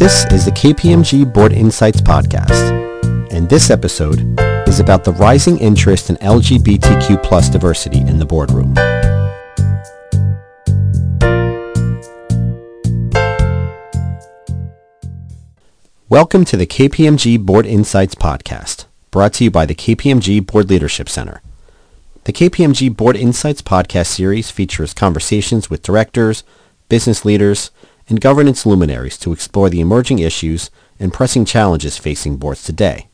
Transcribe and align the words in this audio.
This 0.00 0.24
is 0.32 0.46
the 0.46 0.50
KPMG 0.52 1.30
Board 1.30 1.52
Insights 1.52 2.00
Podcast, 2.00 3.34
and 3.34 3.46
this 3.50 3.68
episode 3.68 4.20
is 4.66 4.80
about 4.80 5.04
the 5.04 5.12
rising 5.12 5.58
interest 5.58 6.08
in 6.08 6.16
LGBTQ 6.16 7.22
plus 7.22 7.50
diversity 7.50 7.98
in 7.98 8.18
the 8.18 8.24
boardroom. 8.24 8.72
Welcome 16.08 16.46
to 16.46 16.56
the 16.56 16.66
KPMG 16.66 17.38
Board 17.38 17.66
Insights 17.66 18.14
Podcast, 18.14 18.86
brought 19.10 19.34
to 19.34 19.44
you 19.44 19.50
by 19.50 19.66
the 19.66 19.74
KPMG 19.74 20.46
Board 20.46 20.70
Leadership 20.70 21.10
Center. 21.10 21.42
The 22.24 22.32
KPMG 22.32 22.96
Board 22.96 23.16
Insights 23.16 23.60
podcast 23.60 24.06
series 24.06 24.50
features 24.50 24.94
conversations 24.94 25.68
with 25.68 25.82
directors, 25.82 26.42
business 26.88 27.26
leaders, 27.26 27.70
and 28.10 28.20
governance 28.20 28.66
luminaries 28.66 29.16
to 29.18 29.32
explore 29.32 29.70
the 29.70 29.80
emerging 29.80 30.18
issues 30.18 30.70
and 30.98 31.12
pressing 31.12 31.44
challenges 31.44 31.96
facing 31.96 32.36
boards 32.36 32.62
today. 32.62 33.06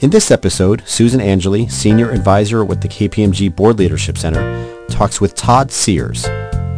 In 0.00 0.10
this 0.10 0.30
episode, 0.30 0.82
Susan 0.84 1.22
Angele, 1.22 1.68
Senior 1.68 2.10
Advisor 2.10 2.62
with 2.64 2.82
the 2.82 2.88
KPMG 2.88 3.54
Board 3.56 3.78
Leadership 3.78 4.18
Center, 4.18 4.86
talks 4.90 5.22
with 5.22 5.34
Todd 5.34 5.72
Sears, 5.72 6.26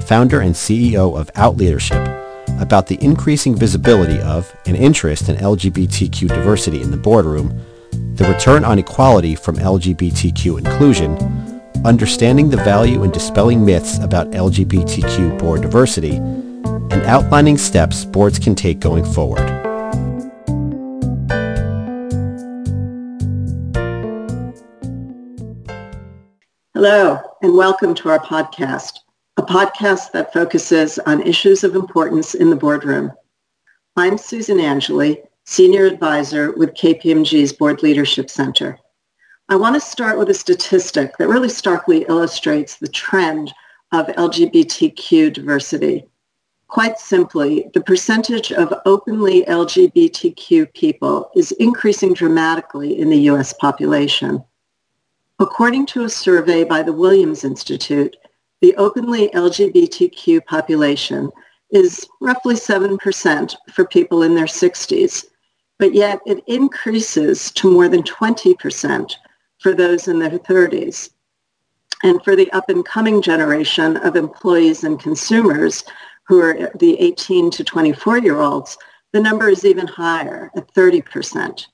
founder 0.07 0.41
and 0.41 0.55
CEO 0.55 1.19
of 1.19 1.29
Out 1.35 1.57
Leadership, 1.57 2.07
about 2.61 2.87
the 2.87 3.03
increasing 3.03 3.57
visibility 3.57 4.21
of 4.21 4.55
and 4.67 4.77
interest 4.77 5.29
in 5.29 5.37
LGBTQ 5.37 6.29
diversity 6.29 6.81
in 6.81 6.93
the 6.93 6.97
boardroom, 6.97 7.61
the 8.15 8.25
return 8.25 8.65
on 8.65 8.79
equality 8.79 9.35
from 9.35 9.57
LGBTQ 9.57 10.59
inclusion, 10.59 11.17
understanding 11.85 12.51
the 12.51 12.57
value 12.59 13.03
in 13.03 13.11
dispelling 13.11 13.65
myths 13.65 13.99
about 13.99 14.31
LGBTQ 14.31 15.39
board 15.39 15.63
diversity, 15.63 16.21
and 16.91 17.03
outlining 17.05 17.59
steps 17.59 18.05
boards 18.05 18.39
can 18.39 18.55
take 18.55 18.81
going 18.81 19.05
forward. 19.05 19.49
Hello, 26.75 27.19
and 27.43 27.57
welcome 27.57 27.95
to 27.97 28.09
our 28.09 28.21
podcast, 28.21 29.01
a 29.37 29.43
podcast 29.43 30.13
that 30.13 30.33
focuses 30.33 30.99
on 31.01 31.23
issues 31.23 31.65
of 31.65 31.75
importance 31.75 32.35
in 32.35 32.51
the 32.51 32.57
boardroom. 32.57 33.13
I'm 33.97 34.17
Susan 34.17 34.61
Angele, 34.61 35.17
Senior 35.45 35.87
Advisor 35.87 36.53
with 36.53 36.75
KPMG's 36.75 37.53
Board 37.53 37.83
Leadership 37.83 38.31
Center. 38.31 38.79
I 39.49 39.57
want 39.57 39.75
to 39.75 39.81
start 39.81 40.19
with 40.19 40.29
a 40.31 40.35
statistic 40.35 41.17
that 41.17 41.27
really 41.27 41.49
starkly 41.49 42.05
illustrates 42.09 42.77
the 42.77 42.87
trend 42.87 43.53
of 43.93 44.07
LGBTQ 44.07 45.33
diversity. 45.33 46.07
Quite 46.69 46.99
simply, 46.99 47.71
the 47.73 47.81
percentage 47.81 48.53
of 48.53 48.75
openly 48.85 49.43
LGBTQ 49.47 50.73
people 50.75 51.31
is 51.35 51.53
increasing 51.53 52.13
dramatically 52.13 52.99
in 52.99 53.09
the 53.09 53.23
U.S. 53.23 53.55
population. 53.55 54.45
According 55.39 55.87
to 55.87 56.05
a 56.05 56.11
survey 56.11 56.65
by 56.65 56.83
the 56.83 56.93
Williams 56.93 57.43
Institute, 57.43 58.17
the 58.61 58.77
openly 58.77 59.31
LGBTQ 59.31 60.45
population 60.45 61.31
is 61.71 62.07
roughly 62.21 62.55
7% 62.55 63.57
for 63.73 63.87
people 63.87 64.23
in 64.23 64.35
their 64.35 64.47
60s, 64.47 65.25
but 65.79 65.95
yet 65.95 66.21
it 66.27 66.45
increases 66.47 67.51
to 67.53 67.71
more 67.71 67.89
than 67.89 68.03
20% 68.03 69.15
for 69.59 69.75
those 69.75 70.07
in 70.07 70.19
their 70.19 70.39
30s. 70.39 71.11
And 72.03 72.23
for 72.23 72.37
the 72.37 72.53
up 72.53 72.69
and 72.69 72.85
coming 72.85 73.23
generation 73.23 73.97
of 73.99 74.17
employees 74.17 74.85
and 74.85 75.01
consumers, 75.01 75.85
who 76.29 76.41
are 76.41 76.71
the 76.75 77.01
18 77.01 77.51
to 77.51 77.65
24 77.65 78.19
year 78.19 78.41
olds, 78.41 78.77
the 79.13 79.21
number 79.21 79.49
is 79.49 79.65
even 79.65 79.87
higher 79.87 80.51
at 80.55 80.73
30%. 80.75 81.67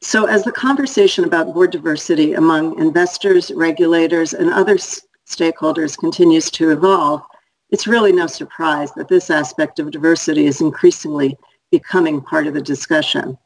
So 0.00 0.24
as 0.24 0.44
the 0.44 0.52
conversation 0.52 1.24
about 1.24 1.52
board 1.52 1.72
diversity 1.72 2.32
among 2.32 2.78
investors, 2.78 3.50
regulators, 3.50 4.32
and 4.32 4.50
other 4.50 4.76
stakeholders 4.76 5.98
continues 5.98 6.50
to 6.52 6.70
evolve, 6.70 7.22
it's 7.70 7.86
really 7.86 8.12
no 8.12 8.26
surprise 8.26 8.92
that 8.92 9.08
this 9.08 9.28
aspect 9.28 9.78
of 9.78 9.90
diversity 9.90 10.46
is 10.46 10.60
increasingly 10.60 11.36
becoming 11.70 12.20
part 12.22 12.46
of 12.46 12.54
the 12.54 12.62
discussion. 12.62 13.36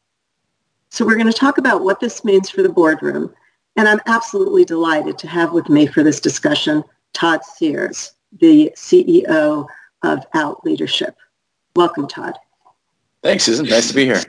So 0.91 1.05
we're 1.05 1.16
going 1.16 1.26
to 1.26 1.32
talk 1.32 1.59
about 1.59 1.82
what 1.82 2.00
this 2.00 2.25
means 2.25 2.50
for 2.50 2.62
the 2.62 2.69
boardroom, 2.69 3.34
and 3.76 3.88
I'm 3.88 4.00
absolutely 4.06 4.65
delighted 4.65 5.19
to 5.19 5.28
have 5.28 5.53
with 5.53 5.69
me 5.69 5.87
for 5.87 6.03
this 6.03 6.21
discussion 6.21 6.84
Todd 7.12 7.44
Sears, 7.44 8.12
the 8.38 8.72
CEO 8.76 9.66
of 10.03 10.25
Out 10.34 10.65
Leadership. 10.65 11.16
Welcome, 11.77 12.09
Todd. 12.09 12.34
Thanks, 13.22 13.44
Susan. 13.44 13.66
Nice 13.66 13.88
to 13.88 13.94
be 13.94 14.05
here. 14.05 14.22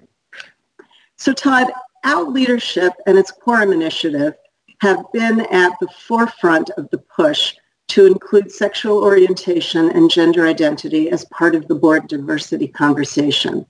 So, 1.17 1.33
Todd, 1.33 1.71
Out 2.03 2.31
Leadership 2.31 2.93
and 3.05 3.17
its 3.17 3.31
Quorum 3.31 3.71
Initiative 3.71 4.33
have 4.79 5.11
been 5.13 5.41
at 5.51 5.73
the 5.79 5.87
forefront 6.07 6.71
of 6.71 6.89
the 6.89 6.97
push 6.97 7.55
to 7.89 8.05
include 8.05 8.51
sexual 8.51 9.03
orientation 9.03 9.91
and 9.91 10.09
gender 10.09 10.47
identity 10.47 11.09
as 11.09 11.25
part 11.25 11.55
of 11.55 11.67
the 11.67 11.75
board 11.75 12.07
diversity 12.07 12.67
conversation. 12.67 13.65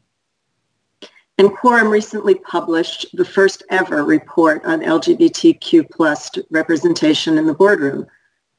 And 1.37 1.51
Quorum 1.51 1.89
recently 1.89 2.35
published 2.35 3.07
the 3.13 3.25
first 3.25 3.63
ever 3.69 4.03
report 4.03 4.63
on 4.63 4.81
LGBTQ 4.81 5.89
plus 5.89 6.29
representation 6.51 7.37
in 7.37 7.47
the 7.47 7.53
boardroom, 7.53 8.05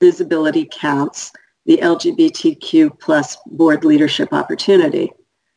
Visibility 0.00 0.68
Counts, 0.70 1.32
the 1.66 1.78
LGBTQ 1.78 2.98
plus 2.98 3.36
board 3.46 3.84
leadership 3.84 4.32
opportunity. 4.32 5.12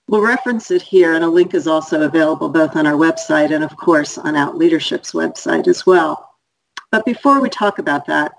We'll 0.08 0.22
reference 0.22 0.70
it 0.70 0.84
here 0.84 1.16
and 1.16 1.24
a 1.24 1.30
link 1.30 1.54
is 1.54 1.68
also 1.68 2.02
available 2.02 2.50
both 2.50 2.76
on 2.76 2.86
our 2.86 2.94
website 2.94 3.54
and 3.54 3.64
of 3.64 3.76
course 3.76 4.18
on 4.18 4.36
Out 4.36 4.56
Leadership's 4.56 5.14
website 5.14 5.68
as 5.68 5.86
well. 5.86 6.30
But 6.92 7.06
before 7.06 7.42
we 7.42 7.50
talk 7.50 7.80
about 7.80 8.06
that, 8.06 8.34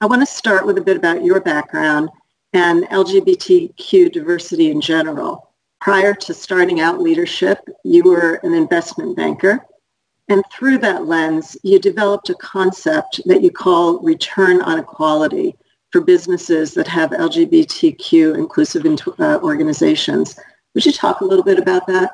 I 0.00 0.06
want 0.06 0.22
to 0.22 0.26
start 0.26 0.64
with 0.64 0.78
a 0.78 0.82
bit 0.82 0.96
about 0.96 1.24
your 1.24 1.40
background 1.40 2.08
and 2.52 2.84
LGBTQ 2.84 4.12
diversity 4.12 4.70
in 4.70 4.80
general. 4.80 5.52
Prior 5.80 6.14
to 6.14 6.34
starting 6.34 6.80
out 6.80 7.00
leadership, 7.00 7.58
you 7.84 8.04
were 8.04 8.34
an 8.44 8.54
investment 8.54 9.16
banker. 9.16 9.66
And 10.28 10.44
through 10.52 10.78
that 10.78 11.06
lens, 11.06 11.56
you 11.62 11.78
developed 11.78 12.30
a 12.30 12.34
concept 12.34 13.20
that 13.26 13.42
you 13.42 13.50
call 13.50 14.00
return 14.00 14.60
on 14.62 14.78
equality, 14.78 15.56
for 15.90 16.00
businesses 16.00 16.74
that 16.74 16.86
have 16.88 17.10
LGBTQ 17.10 18.36
inclusive 18.36 18.84
uh, 19.18 19.38
organizations. 19.42 20.38
Would 20.74 20.84
you 20.86 20.92
talk 20.92 21.20
a 21.20 21.24
little 21.24 21.44
bit 21.44 21.58
about 21.58 21.86
that? 21.86 22.12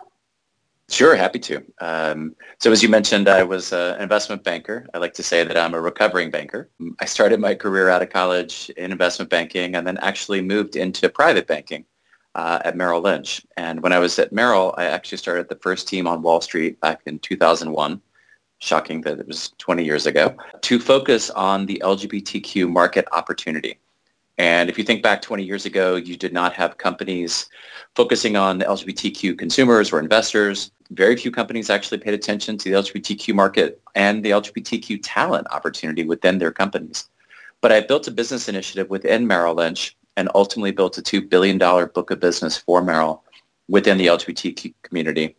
Sure, 0.90 1.16
happy 1.16 1.38
to. 1.38 1.64
Um, 1.80 2.36
so 2.58 2.70
as 2.70 2.82
you 2.82 2.90
mentioned, 2.90 3.26
I 3.26 3.42
was 3.42 3.72
an 3.72 4.00
investment 4.00 4.44
banker. 4.44 4.86
I 4.92 4.98
like 4.98 5.14
to 5.14 5.22
say 5.22 5.42
that 5.42 5.56
I'm 5.56 5.72
a 5.72 5.80
recovering 5.80 6.30
banker. 6.30 6.68
I 7.00 7.06
started 7.06 7.40
my 7.40 7.54
career 7.54 7.88
out 7.88 8.02
of 8.02 8.10
college 8.10 8.70
in 8.76 8.92
investment 8.92 9.30
banking 9.30 9.74
and 9.76 9.86
then 9.86 9.96
actually 9.98 10.42
moved 10.42 10.76
into 10.76 11.08
private 11.08 11.46
banking 11.46 11.86
uh, 12.34 12.60
at 12.64 12.76
Merrill 12.76 13.00
Lynch. 13.00 13.46
And 13.56 13.82
when 13.82 13.92
I 13.92 13.98
was 13.98 14.18
at 14.18 14.32
Merrill, 14.32 14.74
I 14.76 14.84
actually 14.84 15.18
started 15.18 15.48
the 15.48 15.56
first 15.56 15.88
team 15.88 16.06
on 16.06 16.20
Wall 16.20 16.42
Street 16.42 16.78
back 16.80 17.00
in 17.06 17.18
2001 17.18 18.00
shocking 18.64 19.02
that 19.02 19.20
it 19.20 19.26
was 19.26 19.52
20 19.58 19.84
years 19.84 20.06
ago, 20.06 20.34
to 20.62 20.80
focus 20.80 21.30
on 21.30 21.66
the 21.66 21.80
LGBTQ 21.84 22.70
market 22.70 23.06
opportunity. 23.12 23.78
And 24.38 24.68
if 24.68 24.78
you 24.78 24.84
think 24.84 25.02
back 25.02 25.22
20 25.22 25.44
years 25.44 25.64
ago, 25.64 25.94
you 25.94 26.16
did 26.16 26.32
not 26.32 26.54
have 26.54 26.78
companies 26.78 27.48
focusing 27.94 28.36
on 28.36 28.60
LGBTQ 28.60 29.38
consumers 29.38 29.92
or 29.92 30.00
investors. 30.00 30.72
Very 30.90 31.16
few 31.16 31.30
companies 31.30 31.70
actually 31.70 31.98
paid 31.98 32.14
attention 32.14 32.58
to 32.58 32.70
the 32.70 32.76
LGBTQ 32.76 33.34
market 33.34 33.80
and 33.94 34.24
the 34.24 34.30
LGBTQ 34.30 35.00
talent 35.04 35.46
opportunity 35.52 36.04
within 36.04 36.38
their 36.38 36.50
companies. 36.50 37.08
But 37.60 37.70
I 37.70 37.80
built 37.80 38.08
a 38.08 38.10
business 38.10 38.48
initiative 38.48 38.90
within 38.90 39.26
Merrill 39.26 39.54
Lynch 39.54 39.96
and 40.16 40.28
ultimately 40.34 40.72
built 40.72 40.98
a 40.98 41.02
$2 41.02 41.28
billion 41.28 41.58
book 41.58 42.10
of 42.10 42.18
business 42.18 42.56
for 42.56 42.82
Merrill 42.82 43.22
within 43.68 43.98
the 43.98 44.06
LGBTQ 44.06 44.74
community, 44.82 45.36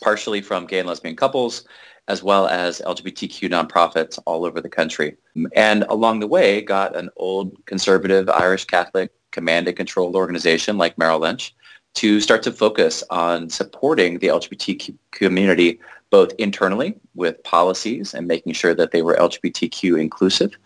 partially 0.00 0.40
from 0.40 0.66
gay 0.66 0.78
and 0.78 0.88
lesbian 0.88 1.16
couples 1.16 1.64
as 2.10 2.24
well 2.24 2.48
as 2.48 2.82
LGBTQ 2.84 3.48
nonprofits 3.48 4.18
all 4.26 4.44
over 4.44 4.60
the 4.60 4.68
country. 4.68 5.16
And 5.54 5.84
along 5.84 6.18
the 6.18 6.26
way, 6.26 6.60
got 6.60 6.96
an 6.96 7.08
old 7.16 7.64
conservative 7.66 8.28
Irish 8.28 8.64
Catholic 8.64 9.12
command 9.30 9.68
and 9.68 9.76
control 9.76 10.16
organization 10.16 10.76
like 10.76 10.98
Merrill 10.98 11.20
Lynch 11.20 11.54
to 11.94 12.20
start 12.20 12.42
to 12.42 12.52
focus 12.52 13.04
on 13.10 13.48
supporting 13.48 14.18
the 14.18 14.26
LGBTQ 14.26 14.96
community 15.12 15.78
both 16.10 16.32
internally 16.38 16.96
with 17.14 17.40
policies 17.44 18.12
and 18.12 18.26
making 18.26 18.54
sure 18.54 18.74
that 18.74 18.90
they 18.90 19.02
were 19.02 19.14
LGBTQ 19.14 20.00
inclusive 20.00 20.56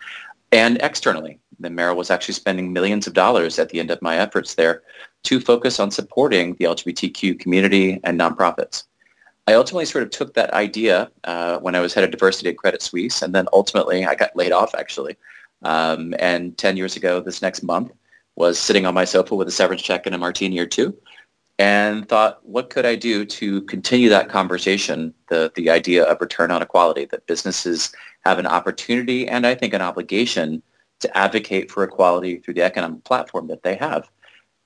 and 0.51 0.79
externally. 0.81 1.39
The 1.61 1.69
Merrill 1.69 1.97
was 1.97 2.11
actually 2.11 2.35
spending 2.35 2.73
millions 2.73 3.07
of 3.07 3.13
dollars 3.13 3.59
at 3.59 3.69
the 3.69 3.81
end 3.81 3.91
of 3.91 4.01
my 4.01 4.17
efforts 4.17 4.55
there 4.55 4.83
to 5.25 5.41
focus 5.41 5.79
on 5.79 5.91
supporting 5.91 6.55
the 6.55 6.65
LGBTQ 6.65 7.39
community 7.39 8.01
and 8.03 8.19
nonprofits. 8.19 8.85
I 9.47 9.55
ultimately 9.55 9.85
sort 9.85 10.05
of 10.05 10.11
took 10.11 10.35
that 10.35 10.53
idea 10.55 11.11
uh, 11.25 11.59
when 11.59 11.75
I 11.75 11.81
was 11.81 11.93
head 11.93 12.05
of 12.05 12.11
diversity 12.11 12.49
at 12.49 12.57
Credit 12.57 12.81
Suisse, 12.81 13.21
and 13.21 13.35
then 13.35 13.47
ultimately 13.53 14.05
I 14.05 14.15
got 14.15 14.37
laid 14.37 14.53
off 14.53 14.75
actually. 14.75 15.17
Um, 15.63 16.15
and 16.19 16.57
10 16.57 16.77
years 16.77 16.97
ago, 16.97 17.21
this 17.21 17.43
next 17.43 17.63
month, 17.63 17.93
was 18.37 18.59
sitting 18.59 18.87
on 18.87 18.95
my 18.95 19.05
sofa 19.05 19.35
with 19.35 19.49
a 19.49 19.53
severance 19.53 19.83
check 19.83 20.07
and 20.07 20.15
a 20.15 20.19
martini 20.19 20.59
or 20.59 20.67
two, 20.67 20.97
and 21.59 22.09
thought, 22.09 22.45
what 22.45 22.71
could 22.71 22.85
I 22.85 22.97
do 22.97 23.25
to 23.25 23.63
continue 23.63 24.09
that 24.09 24.29
conversation, 24.29 25.15
the, 25.29 25.53
the 25.55 25.71
idea 25.71 26.05
of 26.05 26.21
return 26.21 26.51
on 26.51 26.63
equality, 26.63 27.05
that 27.07 27.27
businesses 27.27 27.95
have 28.25 28.39
an 28.39 28.47
opportunity 28.47 29.29
and 29.29 29.47
I 29.47 29.55
think 29.55 29.73
an 29.73 29.83
obligation 29.83 30.63
to 31.01 31.17
advocate 31.17 31.71
for 31.71 31.85
equality 31.85 32.39
through 32.39 32.55
the 32.55 32.63
economic 32.63 33.05
platform 33.05 33.47
that 33.49 33.63
they 33.63 33.77
have. 33.77 34.11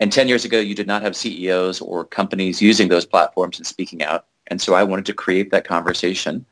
And 0.01 0.13
10 0.13 0.29
years 0.29 0.45
ago, 0.45 0.61
you 0.61 0.75
did 0.75 0.87
not 0.87 1.03
have 1.03 1.17
CEOs 1.17 1.81
or 1.81 2.05
companies 2.05 2.63
using 2.63 2.89
those 2.89 3.05
platforms 3.05 3.59
and 3.59 3.67
speaking 3.67 4.03
out. 4.03 4.27
And 4.49 4.61
so 4.61 4.75
I 4.75 4.83
wanted 4.83 5.07
to 5.07 5.15
create 5.15 5.51
that 5.51 5.67
conversation. 5.67 6.45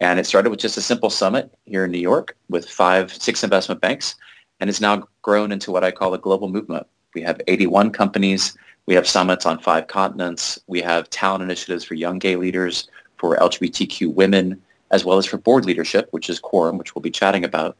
And 0.00 0.20
it 0.20 0.26
started 0.26 0.50
with 0.50 0.60
just 0.60 0.76
a 0.76 0.82
simple 0.82 1.10
summit 1.10 1.52
here 1.66 1.84
in 1.84 1.90
New 1.90 1.98
York 1.98 2.36
with 2.48 2.68
five, 2.68 3.12
six 3.12 3.42
investment 3.42 3.80
banks. 3.80 4.14
And 4.60 4.70
it's 4.70 4.80
now 4.80 5.08
grown 5.22 5.50
into 5.50 5.70
what 5.72 5.84
I 5.84 5.90
call 5.90 6.14
a 6.14 6.18
global 6.18 6.48
movement. 6.48 6.86
We 7.14 7.22
have 7.22 7.40
81 7.48 7.90
companies. 7.90 8.56
We 8.86 8.94
have 8.94 9.08
summits 9.08 9.44
on 9.44 9.58
five 9.58 9.88
continents. 9.88 10.58
We 10.66 10.80
have 10.82 11.10
talent 11.10 11.42
initiatives 11.42 11.84
for 11.84 11.94
young 11.94 12.18
gay 12.18 12.36
leaders, 12.36 12.88
for 13.16 13.36
LGBTQ 13.36 14.14
women, 14.14 14.60
as 14.90 15.04
well 15.04 15.18
as 15.18 15.26
for 15.26 15.36
board 15.36 15.64
leadership, 15.64 16.08
which 16.12 16.30
is 16.30 16.38
Quorum, 16.38 16.78
which 16.78 16.94
we'll 16.94 17.02
be 17.02 17.10
chatting 17.10 17.44
about. 17.44 17.76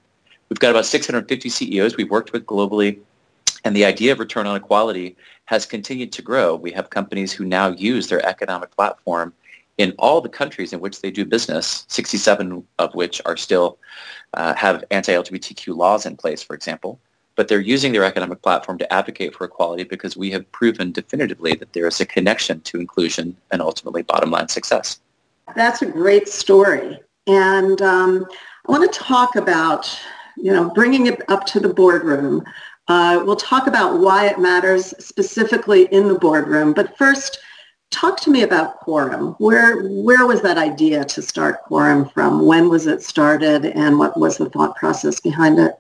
We've 0.49 0.59
got 0.59 0.71
about 0.71 0.87
650 0.87 1.49
CEOs 1.49 1.97
we've 1.97 2.11
worked 2.11 2.33
with 2.33 2.47
globally. 2.47 2.99
And 3.65 3.75
the 3.75 3.85
idea 3.85 4.13
of 4.13 4.19
return 4.19 4.47
on 4.47 4.57
equality 4.57 5.17
has 5.47 5.67
continued 5.67 6.13
to 6.13 6.23
grow. 6.23 6.55
We 6.55 6.73
have 6.73 6.91
companies 6.91 7.33
who 7.33 7.45
now 7.45 7.69
use 7.69 8.09
their 8.09 8.25
economic 8.27 8.71
platform 8.75 9.33
in 9.79 9.95
all 9.99 10.21
the 10.21 10.29
countries 10.29 10.73
in 10.73 10.81
which 10.81 11.01
they 11.01 11.11
do 11.11 11.25
business, 11.25 11.87
67 11.89 12.65
of 12.79 12.95
which 12.95 13.23
are 13.25 13.37
still 13.37 13.79
uh, 14.35 14.53
have 14.55 14.85
anti-LGBTQ 14.91 15.75
laws 15.75 16.05
in 16.05 16.17
place, 16.17 16.43
for 16.43 16.55
example. 16.55 17.01
But 17.37 17.47
they're 17.47 17.61
using 17.61 17.93
their 17.93 18.05
economic 18.05 18.43
platform 18.43 18.79
to 18.79 18.93
advocate 18.93 19.35
for 19.35 19.45
equality 19.45 19.85
because 19.85 20.17
we 20.17 20.33
have 20.33 20.51
proven 20.51 20.91
definitively 20.91 21.55
that 21.55 21.73
there 21.73 21.87
is 21.87 22.01
a 22.01 22.07
connection 22.07 22.61
to 22.63 22.81
inclusion 22.81 23.37
and 23.53 23.63
ultimately 23.63 24.03
bottom 24.03 24.33
line 24.33 24.49
success. 24.49 24.99
That's 25.55 25.81
a 25.81 25.87
great 25.87 26.29
story. 26.29 26.99
And 27.29 27.81
um, 27.81 28.27
I 28.67 28.73
want 28.73 28.93
to 28.93 28.99
talk 28.99 29.37
about, 29.37 29.97
you 30.37 30.53
know, 30.53 30.71
bringing 30.71 31.07
it 31.07 31.23
up 31.31 31.47
to 31.47 31.61
the 31.61 31.73
boardroom. 31.73 32.45
Uh, 32.89 33.23
we'll 33.25 33.37
talk 33.37 33.69
about 33.69 34.01
why 34.01 34.27
it 34.27 34.41
matters 34.41 34.93
specifically 34.99 35.85
in 35.93 36.09
the 36.09 36.19
boardroom. 36.19 36.73
But 36.73 36.99
first, 36.99 37.39
talk 37.91 38.21
to 38.21 38.31
me 38.31 38.43
about 38.43 38.81
Quorum. 38.81 39.35
Where, 39.39 39.83
where 39.89 40.27
was 40.27 40.43
that 40.43 40.59
idea 40.59 41.05
to 41.05 41.23
start 41.23 41.63
Quorum 41.65 42.09
from? 42.09 42.47
When 42.47 42.69
was 42.69 42.87
it 42.87 43.03
started 43.03 43.67
and 43.67 43.99
what 43.99 44.19
was 44.19 44.39
the 44.39 44.51
thought 44.51 44.77
process 44.77 45.21
behind 45.21 45.59
it? 45.59 45.73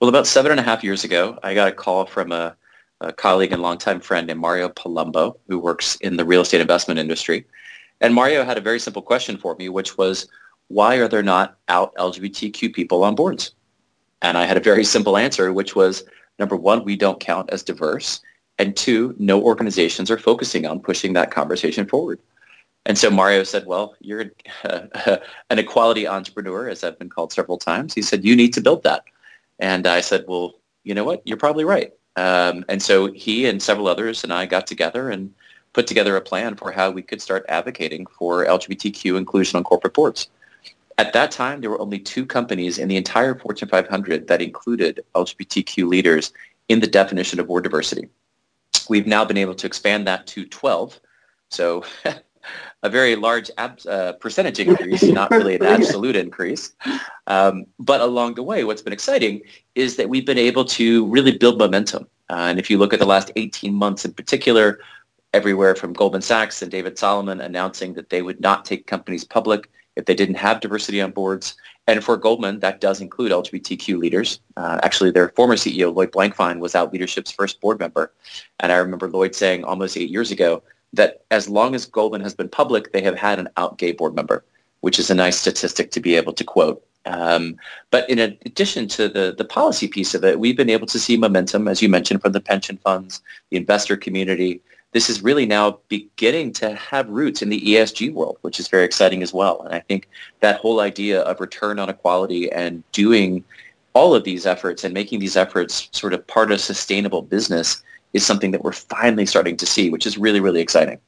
Well, 0.00 0.08
about 0.08 0.26
seven 0.26 0.50
and 0.50 0.60
a 0.60 0.64
half 0.64 0.82
years 0.82 1.04
ago, 1.04 1.38
I 1.42 1.54
got 1.54 1.68
a 1.68 1.72
call 1.72 2.06
from 2.06 2.32
a, 2.32 2.56
a 3.00 3.12
colleague 3.12 3.52
and 3.52 3.62
longtime 3.62 4.00
friend 4.00 4.26
named 4.26 4.40
Mario 4.40 4.68
Palumbo, 4.68 5.36
who 5.48 5.58
works 5.58 5.96
in 5.96 6.16
the 6.16 6.24
real 6.24 6.40
estate 6.40 6.60
investment 6.60 6.98
industry. 6.98 7.46
And 8.00 8.14
Mario 8.14 8.44
had 8.44 8.58
a 8.58 8.60
very 8.60 8.80
simple 8.80 9.02
question 9.02 9.38
for 9.38 9.54
me, 9.56 9.68
which 9.68 9.96
was, 9.96 10.26
why 10.68 10.96
are 10.96 11.06
there 11.06 11.22
not 11.22 11.56
out 11.68 11.94
LGBTQ 11.96 12.72
people 12.74 13.04
on 13.04 13.14
boards? 13.14 13.52
And 14.22 14.38
I 14.38 14.44
had 14.44 14.56
a 14.56 14.60
very 14.60 14.84
simple 14.84 15.16
answer, 15.16 15.52
which 15.52 15.76
was, 15.76 16.04
number 16.38 16.56
one, 16.56 16.84
we 16.84 16.96
don't 16.96 17.20
count 17.20 17.50
as 17.50 17.62
diverse. 17.62 18.20
And 18.58 18.76
two, 18.76 19.14
no 19.18 19.42
organizations 19.42 20.10
are 20.10 20.18
focusing 20.18 20.66
on 20.66 20.80
pushing 20.80 21.14
that 21.14 21.30
conversation 21.30 21.86
forward. 21.86 22.20
And 22.84 22.98
so 22.98 23.10
Mario 23.10 23.44
said, 23.44 23.66
well, 23.66 23.94
you're 24.00 24.26
an 24.64 25.58
equality 25.58 26.06
entrepreneur, 26.06 26.68
as 26.68 26.82
I've 26.82 26.98
been 26.98 27.10
called 27.10 27.32
several 27.32 27.58
times. 27.58 27.94
He 27.94 28.02
said, 28.02 28.24
you 28.24 28.34
need 28.34 28.52
to 28.54 28.60
build 28.60 28.82
that. 28.82 29.04
And 29.58 29.86
I 29.86 30.00
said, 30.00 30.24
well, 30.26 30.54
you 30.82 30.94
know 30.94 31.04
what? 31.04 31.22
You're 31.24 31.36
probably 31.36 31.64
right. 31.64 31.92
Um, 32.16 32.64
and 32.68 32.82
so 32.82 33.12
he 33.12 33.46
and 33.46 33.62
several 33.62 33.88
others 33.88 34.24
and 34.24 34.32
I 34.32 34.46
got 34.46 34.66
together 34.66 35.10
and 35.10 35.32
put 35.72 35.86
together 35.86 36.16
a 36.16 36.20
plan 36.20 36.56
for 36.56 36.70
how 36.70 36.90
we 36.90 37.02
could 37.02 37.22
start 37.22 37.46
advocating 37.48 38.06
for 38.06 38.44
LGBTQ 38.44 39.16
inclusion 39.16 39.56
on 39.56 39.64
corporate 39.64 39.94
boards. 39.94 40.28
At 40.98 41.14
that 41.14 41.30
time, 41.30 41.60
there 41.60 41.70
were 41.70 41.80
only 41.80 41.98
two 41.98 42.26
companies 42.26 42.78
in 42.78 42.88
the 42.88 42.96
entire 42.96 43.34
Fortune 43.34 43.68
500 43.68 44.28
that 44.28 44.42
included 44.42 45.02
LGBTQ 45.14 45.88
leaders 45.88 46.32
in 46.68 46.80
the 46.80 46.86
definition 46.86 47.40
of 47.40 47.46
board 47.46 47.64
diversity. 47.64 48.08
We've 48.88 49.06
now 49.06 49.24
been 49.24 49.36
able 49.36 49.54
to 49.54 49.66
expand 49.66 50.06
that 50.06 50.26
to 50.28 50.44
12. 50.46 51.00
So 51.50 51.84
a 52.82 52.90
very 52.90 53.16
large 53.16 53.50
ab- 53.58 53.80
uh, 53.88 54.12
percentage 54.14 54.58
increase, 54.58 55.02
not 55.02 55.30
really 55.30 55.54
an 55.54 55.62
absolute 55.62 56.16
increase. 56.16 56.72
Um, 57.26 57.66
but 57.78 58.00
along 58.00 58.34
the 58.34 58.42
way, 58.42 58.64
what's 58.64 58.82
been 58.82 58.92
exciting 58.92 59.42
is 59.74 59.96
that 59.96 60.08
we've 60.08 60.26
been 60.26 60.38
able 60.38 60.64
to 60.64 61.06
really 61.06 61.36
build 61.36 61.58
momentum. 61.58 62.08
Uh, 62.28 62.48
and 62.48 62.58
if 62.58 62.70
you 62.70 62.78
look 62.78 62.92
at 62.92 62.98
the 62.98 63.06
last 63.06 63.30
18 63.36 63.72
months 63.72 64.04
in 64.04 64.12
particular, 64.12 64.80
everywhere 65.32 65.74
from 65.74 65.92
Goldman 65.92 66.22
Sachs 66.22 66.62
and 66.62 66.70
David 66.70 66.98
Solomon 66.98 67.40
announcing 67.40 67.94
that 67.94 68.10
they 68.10 68.22
would 68.22 68.40
not 68.40 68.64
take 68.64 68.86
companies 68.86 69.24
public 69.24 69.70
if 69.96 70.06
they 70.06 70.14
didn't 70.14 70.36
have 70.36 70.60
diversity 70.60 71.00
on 71.00 71.10
boards. 71.10 71.56
And 71.86 72.02
for 72.02 72.16
Goldman, 72.16 72.60
that 72.60 72.80
does 72.80 73.00
include 73.00 73.32
LGBTQ 73.32 73.98
leaders. 73.98 74.40
Uh, 74.56 74.78
actually, 74.82 75.10
their 75.10 75.30
former 75.30 75.56
CEO, 75.56 75.94
Lloyd 75.94 76.12
Blankfein, 76.12 76.60
was 76.60 76.74
out 76.74 76.92
leadership's 76.92 77.32
first 77.32 77.60
board 77.60 77.78
member. 77.78 78.12
And 78.60 78.70
I 78.70 78.76
remember 78.76 79.08
Lloyd 79.08 79.34
saying 79.34 79.64
almost 79.64 79.96
eight 79.96 80.10
years 80.10 80.30
ago 80.30 80.62
that 80.92 81.22
as 81.30 81.48
long 81.48 81.74
as 81.74 81.86
Goldman 81.86 82.20
has 82.20 82.34
been 82.34 82.48
public, 82.48 82.92
they 82.92 83.02
have 83.02 83.16
had 83.16 83.38
an 83.38 83.48
out 83.56 83.78
gay 83.78 83.92
board 83.92 84.14
member, 84.14 84.44
which 84.80 84.98
is 84.98 85.10
a 85.10 85.14
nice 85.14 85.38
statistic 85.38 85.90
to 85.92 86.00
be 86.00 86.14
able 86.14 86.32
to 86.34 86.44
quote. 86.44 86.84
Um, 87.04 87.56
but 87.90 88.08
in 88.08 88.18
addition 88.20 88.86
to 88.88 89.08
the, 89.08 89.34
the 89.36 89.44
policy 89.44 89.88
piece 89.88 90.14
of 90.14 90.24
it, 90.24 90.38
we've 90.38 90.56
been 90.56 90.70
able 90.70 90.86
to 90.86 91.00
see 91.00 91.16
momentum, 91.16 91.66
as 91.66 91.82
you 91.82 91.88
mentioned, 91.88 92.22
from 92.22 92.32
the 92.32 92.40
pension 92.40 92.78
funds, 92.78 93.22
the 93.50 93.56
investor 93.56 93.96
community, 93.96 94.60
this 94.92 95.08
is 95.08 95.22
really 95.22 95.46
now 95.46 95.78
beginning 95.88 96.52
to 96.52 96.74
have 96.74 97.08
roots 97.08 97.42
in 97.42 97.48
the 97.48 97.60
ESG 97.60 98.12
world, 98.12 98.38
which 98.42 98.60
is 98.60 98.68
very 98.68 98.84
exciting 98.84 99.22
as 99.22 99.32
well. 99.32 99.62
And 99.62 99.74
I 99.74 99.80
think 99.80 100.08
that 100.40 100.60
whole 100.60 100.80
idea 100.80 101.22
of 101.22 101.40
return 101.40 101.78
on 101.78 101.88
equality 101.88 102.52
and 102.52 102.84
doing 102.92 103.42
all 103.94 104.14
of 104.14 104.24
these 104.24 104.46
efforts 104.46 104.84
and 104.84 104.92
making 104.92 105.20
these 105.20 105.36
efforts 105.36 105.88
sort 105.92 106.12
of 106.12 106.26
part 106.26 106.52
of 106.52 106.60
sustainable 106.60 107.22
business 107.22 107.82
is 108.12 108.24
something 108.24 108.50
that 108.50 108.62
we're 108.62 108.72
finally 108.72 109.24
starting 109.24 109.56
to 109.56 109.66
see, 109.66 109.90
which 109.90 110.06
is 110.06 110.18
really, 110.18 110.40
really 110.40 110.60
exciting. 110.60 110.98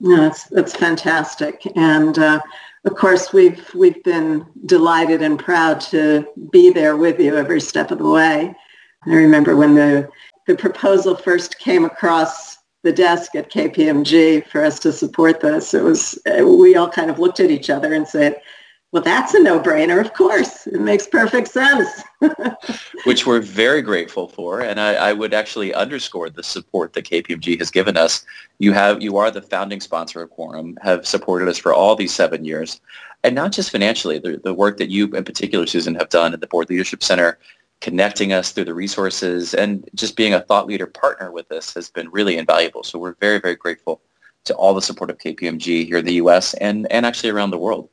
No, 0.00 0.16
that's, 0.16 0.44
that's 0.44 0.76
fantastic. 0.76 1.66
And 1.74 2.18
uh, 2.18 2.40
of 2.84 2.94
course, 2.96 3.32
we've, 3.32 3.66
we've 3.74 4.02
been 4.04 4.46
delighted 4.66 5.22
and 5.22 5.38
proud 5.38 5.80
to 5.82 6.26
be 6.50 6.70
there 6.70 6.98
with 6.98 7.18
you 7.18 7.34
every 7.34 7.62
step 7.62 7.90
of 7.90 7.98
the 7.98 8.08
way. 8.08 8.54
I 9.06 9.14
remember 9.14 9.56
when 9.56 9.74
the, 9.74 10.10
the 10.46 10.54
proposal 10.54 11.16
first 11.16 11.58
came 11.58 11.86
across 11.86 12.58
the 12.86 12.92
desk 12.92 13.34
at 13.34 13.50
KPMG 13.50 14.46
for 14.46 14.64
us 14.64 14.78
to 14.78 14.92
support 14.92 15.40
this. 15.40 15.74
It 15.74 15.82
was, 15.82 16.16
we 16.24 16.76
all 16.76 16.88
kind 16.88 17.10
of 17.10 17.18
looked 17.18 17.40
at 17.40 17.50
each 17.50 17.68
other 17.68 17.92
and 17.92 18.06
said, 18.06 18.40
well, 18.92 19.02
that's 19.02 19.34
a 19.34 19.42
no-brainer, 19.42 20.00
of 20.00 20.14
course. 20.14 20.68
It 20.68 20.80
makes 20.80 21.08
perfect 21.08 21.48
sense. 21.48 22.04
Which 23.04 23.26
we're 23.26 23.40
very 23.40 23.82
grateful 23.82 24.28
for. 24.28 24.60
And 24.60 24.80
I, 24.80 24.94
I, 24.94 25.12
would 25.12 25.34
actually 25.34 25.74
underscore 25.74 26.30
the 26.30 26.44
support 26.44 26.92
that 26.92 27.06
KPMG 27.06 27.58
has 27.58 27.72
given 27.72 27.96
us. 27.96 28.24
You 28.60 28.72
have 28.72 29.02
you 29.02 29.16
are 29.16 29.32
the 29.32 29.42
founding 29.42 29.80
sponsor 29.80 30.22
of 30.22 30.30
Quorum, 30.30 30.78
have 30.80 31.04
supported 31.06 31.48
us 31.48 31.58
for 31.58 31.74
all 31.74 31.96
these 31.96 32.14
seven 32.14 32.44
years. 32.44 32.80
And 33.24 33.34
not 33.34 33.50
just 33.50 33.70
financially, 33.70 34.20
the, 34.20 34.40
the 34.42 34.54
work 34.54 34.76
that 34.76 34.88
you 34.88 35.12
in 35.12 35.24
particular, 35.24 35.66
Susan, 35.66 35.96
have 35.96 36.08
done 36.08 36.32
at 36.32 36.40
the 36.40 36.46
Board 36.46 36.70
Leadership 36.70 37.02
Center 37.02 37.38
connecting 37.80 38.32
us 38.32 38.52
through 38.52 38.64
the 38.64 38.74
resources 38.74 39.54
and 39.54 39.88
just 39.94 40.16
being 40.16 40.34
a 40.34 40.40
thought 40.40 40.66
leader 40.66 40.86
partner 40.86 41.30
with 41.30 41.50
us 41.52 41.74
has 41.74 41.90
been 41.90 42.10
really 42.10 42.36
invaluable. 42.36 42.82
So 42.82 42.98
we're 42.98 43.14
very, 43.14 43.38
very 43.38 43.56
grateful 43.56 44.00
to 44.44 44.54
all 44.54 44.74
the 44.74 44.82
support 44.82 45.10
of 45.10 45.18
KPMG 45.18 45.86
here 45.86 45.98
in 45.98 46.04
the 46.04 46.14
U.S. 46.14 46.54
and, 46.54 46.90
and 46.90 47.04
actually 47.04 47.30
around 47.30 47.50
the 47.50 47.58
world. 47.58 47.88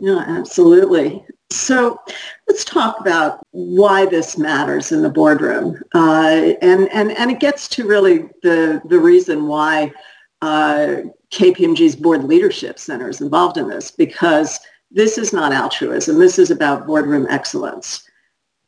Yeah, 0.00 0.24
absolutely. 0.26 1.24
So 1.50 2.00
let's 2.48 2.64
talk 2.64 2.98
about 2.98 3.46
why 3.52 4.06
this 4.06 4.36
matters 4.36 4.90
in 4.90 5.02
the 5.02 5.10
boardroom. 5.10 5.80
Uh, 5.94 6.54
and, 6.60 6.90
and, 6.92 7.12
and 7.12 7.30
it 7.30 7.38
gets 7.38 7.68
to 7.68 7.86
really 7.86 8.28
the, 8.42 8.82
the 8.86 8.98
reason 8.98 9.46
why 9.46 9.92
uh, 10.40 11.02
KPMG's 11.30 11.94
Board 11.94 12.24
Leadership 12.24 12.78
Center 12.78 13.08
is 13.08 13.20
involved 13.20 13.58
in 13.58 13.68
this, 13.68 13.90
because 13.90 14.58
this 14.90 15.18
is 15.18 15.32
not 15.32 15.52
altruism. 15.52 16.18
This 16.18 16.38
is 16.38 16.50
about 16.50 16.86
boardroom 16.86 17.26
excellence. 17.30 18.08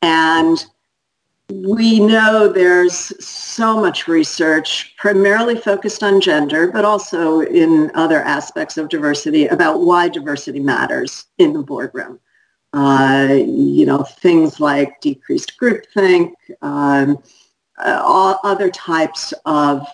And 0.01 0.63
we 1.49 1.99
know 1.99 2.47
there's 2.47 3.13
so 3.23 3.79
much 3.79 4.07
research 4.07 4.95
primarily 4.97 5.55
focused 5.55 6.03
on 6.03 6.19
gender, 6.19 6.71
but 6.71 6.85
also 6.85 7.41
in 7.41 7.91
other 7.93 8.21
aspects 8.21 8.77
of 8.77 8.89
diversity 8.89 9.45
about 9.47 9.81
why 9.81 10.09
diversity 10.09 10.59
matters 10.59 11.25
in 11.37 11.53
the 11.53 11.61
boardroom. 11.61 12.19
Uh, 12.73 13.27
you 13.31 13.85
know, 13.85 14.03
things 14.03 14.59
like 14.59 14.99
decreased 15.01 15.53
groupthink, 15.61 16.33
um, 16.61 17.17
all 17.77 18.39
other 18.43 18.69
types 18.69 19.33
of 19.45 19.87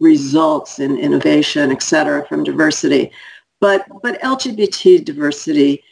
results 0.00 0.78
in 0.80 0.98
innovation, 0.98 1.70
et 1.70 1.82
cetera, 1.82 2.26
from 2.26 2.42
diversity. 2.42 3.12
But, 3.60 3.86
but 4.02 4.20
LGBT 4.22 5.04
diversity 5.04 5.84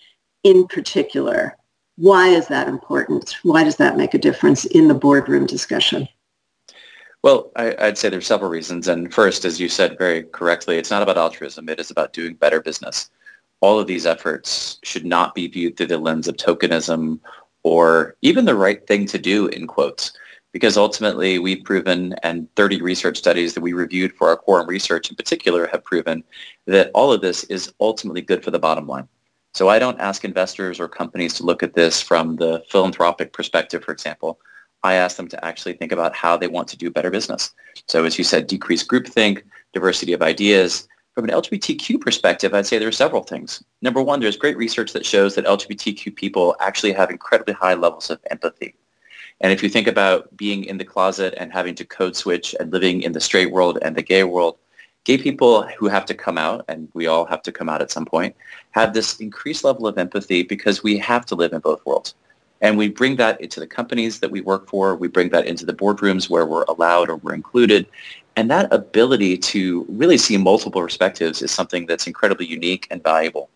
in 0.42 0.66
particular 0.66 1.57
why 1.96 2.28
is 2.28 2.49
that 2.49 2.68
important? 2.68 3.37
Why 3.42 3.64
does 3.64 3.76
that 3.76 3.96
make 3.96 4.14
a 4.14 4.18
difference 4.18 4.64
in 4.64 4.88
the 4.88 4.94
boardroom 4.94 5.46
discussion? 5.46 6.08
Well, 7.22 7.52
I, 7.54 7.75
would 7.78 7.99
say 7.99 8.08
there's 8.08 8.26
several 8.26 8.50
reasons. 8.50 8.88
And 8.88 9.12
first, 9.12 9.44
as 9.44 9.61
you 9.61 9.68
said 9.68 9.99
very 9.99 10.25
correctly, 10.25 10.76
it's 10.78 10.90
not 10.90 11.02
about 11.02 11.18
altruism. 11.18 11.68
It 11.68 11.78
is 11.78 11.90
about 11.90 12.12
doing 12.12 12.34
better 12.34 12.61
business. 12.61 13.11
All 13.61 13.78
of 13.78 13.87
these 13.87 14.06
efforts 14.06 14.80
should 14.82 15.04
not 15.04 15.34
be 15.34 15.46
viewed 15.46 15.76
through 15.76 15.87
the 15.87 15.99
lens 15.99 16.26
of 16.26 16.37
tokenism 16.37 17.20
or 17.62 18.16
even 18.22 18.44
the 18.44 18.56
right 18.56 18.84
thing 18.88 19.06
to 19.06 19.18
do 19.18 19.46
in 19.49 19.68
quotes. 19.68 20.12
Because 20.50 20.76
ultimately 20.76 21.38
we've 21.38 21.64
proven 21.64 22.14
and 22.22 22.52
30 22.56 22.82
research 22.82 23.16
studies 23.16 23.54
that 23.54 23.62
we 23.62 23.72
reviewed 23.72 24.12
for 24.12 24.28
our 24.28 24.37
quorum 24.37 24.66
research 24.66 25.08
in 25.08 25.16
particular 25.16 25.66
have 25.68 25.84
proven 25.84 26.25
that 26.66 26.90
all 26.92 27.12
of 27.12 27.22
this 27.22 27.44
is 27.44 27.72
ultimately 27.80 28.20
good 28.20 28.42
for 28.42 28.50
the 28.50 28.58
bottom 28.58 28.87
line. 28.87 29.08
So 29.54 29.68
I 29.68 29.78
don't 29.78 30.00
ask 30.00 30.25
investors 30.25 30.80
or 30.80 30.88
companies 30.88 31.35
to 31.35 31.44
look 31.44 31.62
at 31.62 31.75
this 31.75 32.00
from 32.00 32.37
the 32.37 32.64
philanthropic 32.71 33.32
perspective, 33.32 33.85
for 33.85 33.92
example. 33.92 34.40
I 34.82 34.94
ask 34.94 35.16
them 35.16 35.28
to 35.28 35.44
actually 35.44 35.75
think 35.75 35.92
about 35.92 36.14
how 36.14 36.37
they 36.37 36.49
want 36.49 36.68
to 36.68 36.76
do 36.76 36.90
better 36.90 37.11
business. 37.11 37.52
So 37.87 38.04
as 38.04 38.18
you 38.18 38.25
said, 38.25 38.47
decrease 38.47 38.87
groupthink, 38.87 39.42
diversity 39.73 40.12
of 40.12 40.23
ideas. 40.23 40.88
From 41.14 41.25
an 41.25 41.30
LGBTQ 41.30 42.00
perspective, 42.00 42.54
I'd 42.54 42.66
say 42.66 42.78
there 42.78 42.88
are 42.88 42.92
several 42.92 43.23
things. 43.23 43.62
Number 43.82 44.02
one, 44.02 44.21
there's 44.21 44.38
great 44.38 44.56
research 44.56 44.92
that 44.94 45.04
shows 45.04 45.35
that 45.35 45.44
LGBTQ 45.44 46.16
people 46.16 46.56
actually 46.59 46.92
have 46.94 47.11
incredibly 47.11 47.52
high 47.52 47.75
levels 47.75 48.09
of 48.09 48.18
empathy. 48.30 48.75
And 49.42 49.52
if 49.52 49.62
you 49.62 49.68
think 49.68 49.88
about 49.88 50.35
being 50.37 50.64
in 50.64 50.78
the 50.78 50.85
closet 50.85 51.35
and 51.37 51.52
having 51.52 51.75
to 51.75 51.85
code 51.85 52.16
switch 52.16 52.54
and 52.59 52.73
living 52.73 53.02
in 53.02 53.12
the 53.12 53.21
straight 53.21 53.50
world 53.50 53.78
and 53.82 53.94
the 53.94 54.02
gay 54.02 54.25
world, 54.25 54.56
gay 55.04 55.18
people 55.18 55.62
who 55.78 55.88
have 55.88 56.06
to 56.06 56.14
come 56.14 56.38
out, 56.38 56.64
and 56.68 56.88
we 56.94 57.06
all 57.06 57.25
have 57.25 57.42
to 57.42 57.52
come 57.52 57.68
out 57.68 57.82
at 57.82 57.90
some 57.90 58.04
point, 58.04 58.37
have 58.71 58.94
this 58.94 59.18
increased 59.21 59.64
level 59.64 59.87
of 59.87 59.99
empathy 59.99 60.42
because 60.42 60.82
we 60.82 60.97
have 60.99 61.26
to 61.26 61.35
live 61.35 61.52
in 61.52 61.61
both 61.61 61.85
worlds. 61.85 62.14
And 62.61 62.78
we 62.78 62.88
bring 62.88 63.16
that 63.16 63.40
into 63.40 63.59
the 63.59 63.66
companies 63.66 64.21
that 64.21 64.30
we 64.30 64.40
work 64.40 64.68
for. 64.68 64.94
We 64.94 65.09
bring 65.09 65.30
that 65.30 65.47
into 65.47 65.66
the 65.66 65.73
boardrooms 65.73 66.30
where 66.30 66.47
we're 66.47 66.62
allowed 66.64 67.11
or 67.11 67.16
we're 67.16 67.35
included. 67.35 67.87
And 68.37 68.49
that 68.50 68.73
ability 68.73 69.37
to 69.38 69.85
really 69.88 70.16
see 70.16 70.37
multiple 70.37 70.80
perspectives 70.80 71.42
is 71.42 71.50
something 71.50 71.87
that's 71.87 72.06
incredibly 72.06 72.47
unique 72.47 72.87
and 72.90 73.02
valuable. 73.02 73.50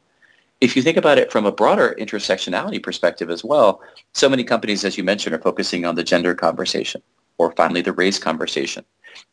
If 0.61 0.75
you 0.75 0.83
think 0.83 0.97
about 0.97 1.19
it 1.19 1.31
from 1.31 1.47
a 1.47 1.53
broader 1.53 1.95
intersectionality 1.99 2.83
perspective 2.83 3.31
as 3.31 3.45
well, 3.45 3.81
so 4.13 4.29
many 4.29 4.43
companies, 4.43 4.85
as 4.85 4.99
you 4.99 5.05
mentioned, 5.05 5.35
are 5.37 5.41
focusing 5.41 5.85
on 5.85 5.95
the 5.95 6.03
gender 6.03 6.35
conversation 6.35 7.01
or 7.39 7.53
finally 7.53 7.83
the 7.83 7.93
race 7.93 8.19
conversation. 8.19 8.85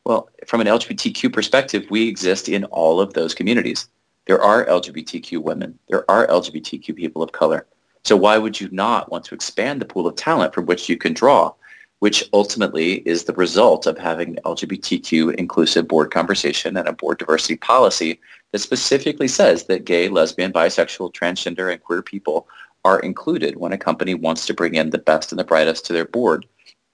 Well, 0.05 0.29
from 0.47 0.61
an 0.61 0.67
LGBTQ 0.67 1.31
perspective, 1.31 1.85
we 1.89 2.07
exist 2.07 2.49
in 2.49 2.65
all 2.65 2.99
of 2.99 3.13
those 3.13 3.33
communities. 3.33 3.87
There 4.25 4.41
are 4.41 4.65
LGBTQ 4.65 5.41
women. 5.41 5.77
There 5.89 6.09
are 6.09 6.27
LGBTQ 6.27 6.95
people 6.95 7.21
of 7.21 7.31
color. 7.31 7.65
So 8.03 8.17
why 8.17 8.37
would 8.37 8.59
you 8.59 8.69
not 8.71 9.11
want 9.11 9.23
to 9.25 9.35
expand 9.35 9.81
the 9.81 9.85
pool 9.85 10.07
of 10.07 10.15
talent 10.15 10.53
from 10.53 10.65
which 10.65 10.89
you 10.89 10.97
can 10.97 11.13
draw, 11.13 11.53
which 11.99 12.27
ultimately 12.33 12.95
is 13.07 13.23
the 13.23 13.33
result 13.33 13.85
of 13.85 13.97
having 13.97 14.35
LGBTQ 14.45 15.35
inclusive 15.35 15.87
board 15.87 16.11
conversation 16.11 16.75
and 16.75 16.87
a 16.87 16.93
board 16.93 17.17
diversity 17.19 17.55
policy 17.55 18.19
that 18.51 18.59
specifically 18.59 19.27
says 19.27 19.65
that 19.65 19.85
gay, 19.85 20.09
lesbian, 20.09 20.51
bisexual, 20.51 21.13
transgender, 21.13 21.71
and 21.71 21.81
queer 21.81 22.01
people 22.01 22.47
are 22.83 22.99
included 22.99 23.55
when 23.55 23.71
a 23.71 23.77
company 23.77 24.13
wants 24.13 24.45
to 24.45 24.53
bring 24.53 24.75
in 24.75 24.89
the 24.89 24.97
best 24.97 25.31
and 25.31 25.39
the 25.39 25.45
brightest 25.45 25.85
to 25.85 25.93
their 25.93 26.05
board, 26.05 26.45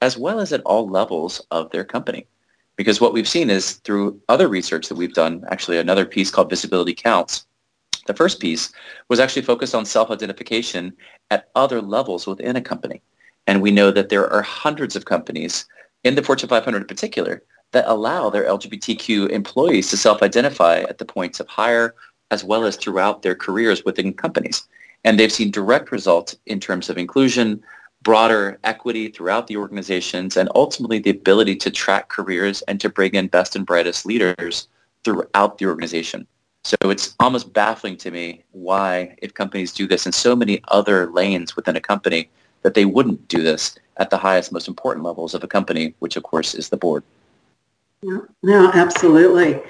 as 0.01 0.17
well 0.17 0.39
as 0.39 0.53
at 0.53 0.61
all 0.61 0.87
levels 0.87 1.41
of 1.49 1.71
their 1.71 1.83
company. 1.83 2.27
Because 2.79 3.01
what 3.01 3.11
we've 3.11 3.27
seen 3.27 3.49
is 3.49 3.73
through 3.73 4.21
other 4.29 4.47
research 4.47 4.87
that 4.87 4.95
we've 4.95 5.13
done, 5.13 5.43
actually 5.51 5.79
another 5.79 6.05
piece 6.05 6.31
called 6.31 6.49
Visibility 6.49 6.93
Counts, 6.93 7.45
the 8.07 8.13
first 8.13 8.39
piece 8.39 8.71
was 9.09 9.19
actually 9.19 9.41
focused 9.41 9.75
on 9.75 9.83
self-identification 9.83 10.93
at 11.29 11.49
other 11.55 11.81
levels 11.81 12.25
within 12.25 12.55
a 12.55 12.61
company. 12.61 13.01
And 13.47 13.61
we 13.61 13.69
know 13.69 13.91
that 13.91 14.07
there 14.07 14.31
are 14.31 14.41
hundreds 14.41 14.95
of 14.95 15.03
companies 15.03 15.65
in 16.05 16.15
the 16.15 16.23
Fortune 16.23 16.47
500 16.47 16.77
in 16.77 16.87
particular 16.87 17.43
that 17.73 17.83
allow 17.85 18.29
their 18.29 18.45
LGBTQ 18.45 19.29
employees 19.29 19.89
to 19.89 19.97
self-identify 19.97 20.83
at 20.83 20.99
the 20.99 21.05
points 21.05 21.41
of 21.41 21.49
hire 21.49 21.95
as 22.31 22.45
well 22.45 22.63
as 22.63 22.77
throughout 22.77 23.23
their 23.23 23.35
careers 23.35 23.83
within 23.83 24.13
companies. 24.13 24.69
And 25.03 25.19
they've 25.19 25.29
seen 25.29 25.51
direct 25.51 25.91
results 25.91 26.37
in 26.45 26.61
terms 26.61 26.89
of 26.89 26.97
inclusion, 26.97 27.61
broader 28.01 28.59
equity 28.63 29.09
throughout 29.09 29.47
the 29.47 29.57
organizations, 29.57 30.37
and 30.37 30.49
ultimately 30.55 30.99
the 30.99 31.09
ability 31.09 31.55
to 31.57 31.71
track 31.71 32.09
careers 32.09 32.61
and 32.63 32.79
to 32.79 32.89
bring 32.89 33.13
in 33.13 33.27
best 33.27 33.55
and 33.55 33.65
brightest 33.65 34.05
leaders 34.05 34.67
throughout 35.03 35.57
the 35.57 35.65
organization. 35.65 36.25
So 36.63 36.75
it's 36.83 37.15
almost 37.19 37.53
baffling 37.53 37.97
to 37.97 38.11
me 38.11 38.43
why, 38.51 39.15
if 39.21 39.33
companies 39.33 39.71
do 39.73 39.87
this 39.87 40.05
in 40.05 40.11
so 40.11 40.35
many 40.35 40.61
other 40.67 41.09
lanes 41.11 41.55
within 41.55 41.75
a 41.75 41.81
company, 41.81 42.29
that 42.63 42.73
they 42.73 42.85
wouldn't 42.85 43.27
do 43.27 43.41
this 43.41 43.77
at 43.97 44.09
the 44.09 44.17
highest, 44.17 44.51
most 44.51 44.67
important 44.67 45.05
levels 45.05 45.33
of 45.33 45.43
a 45.43 45.47
company, 45.47 45.93
which 45.99 46.17
of 46.17 46.23
course 46.23 46.53
is 46.55 46.69
the 46.69 46.77
board. 46.77 47.03
Yeah, 48.01 48.19
no, 48.43 48.71
absolutely. 48.73 49.61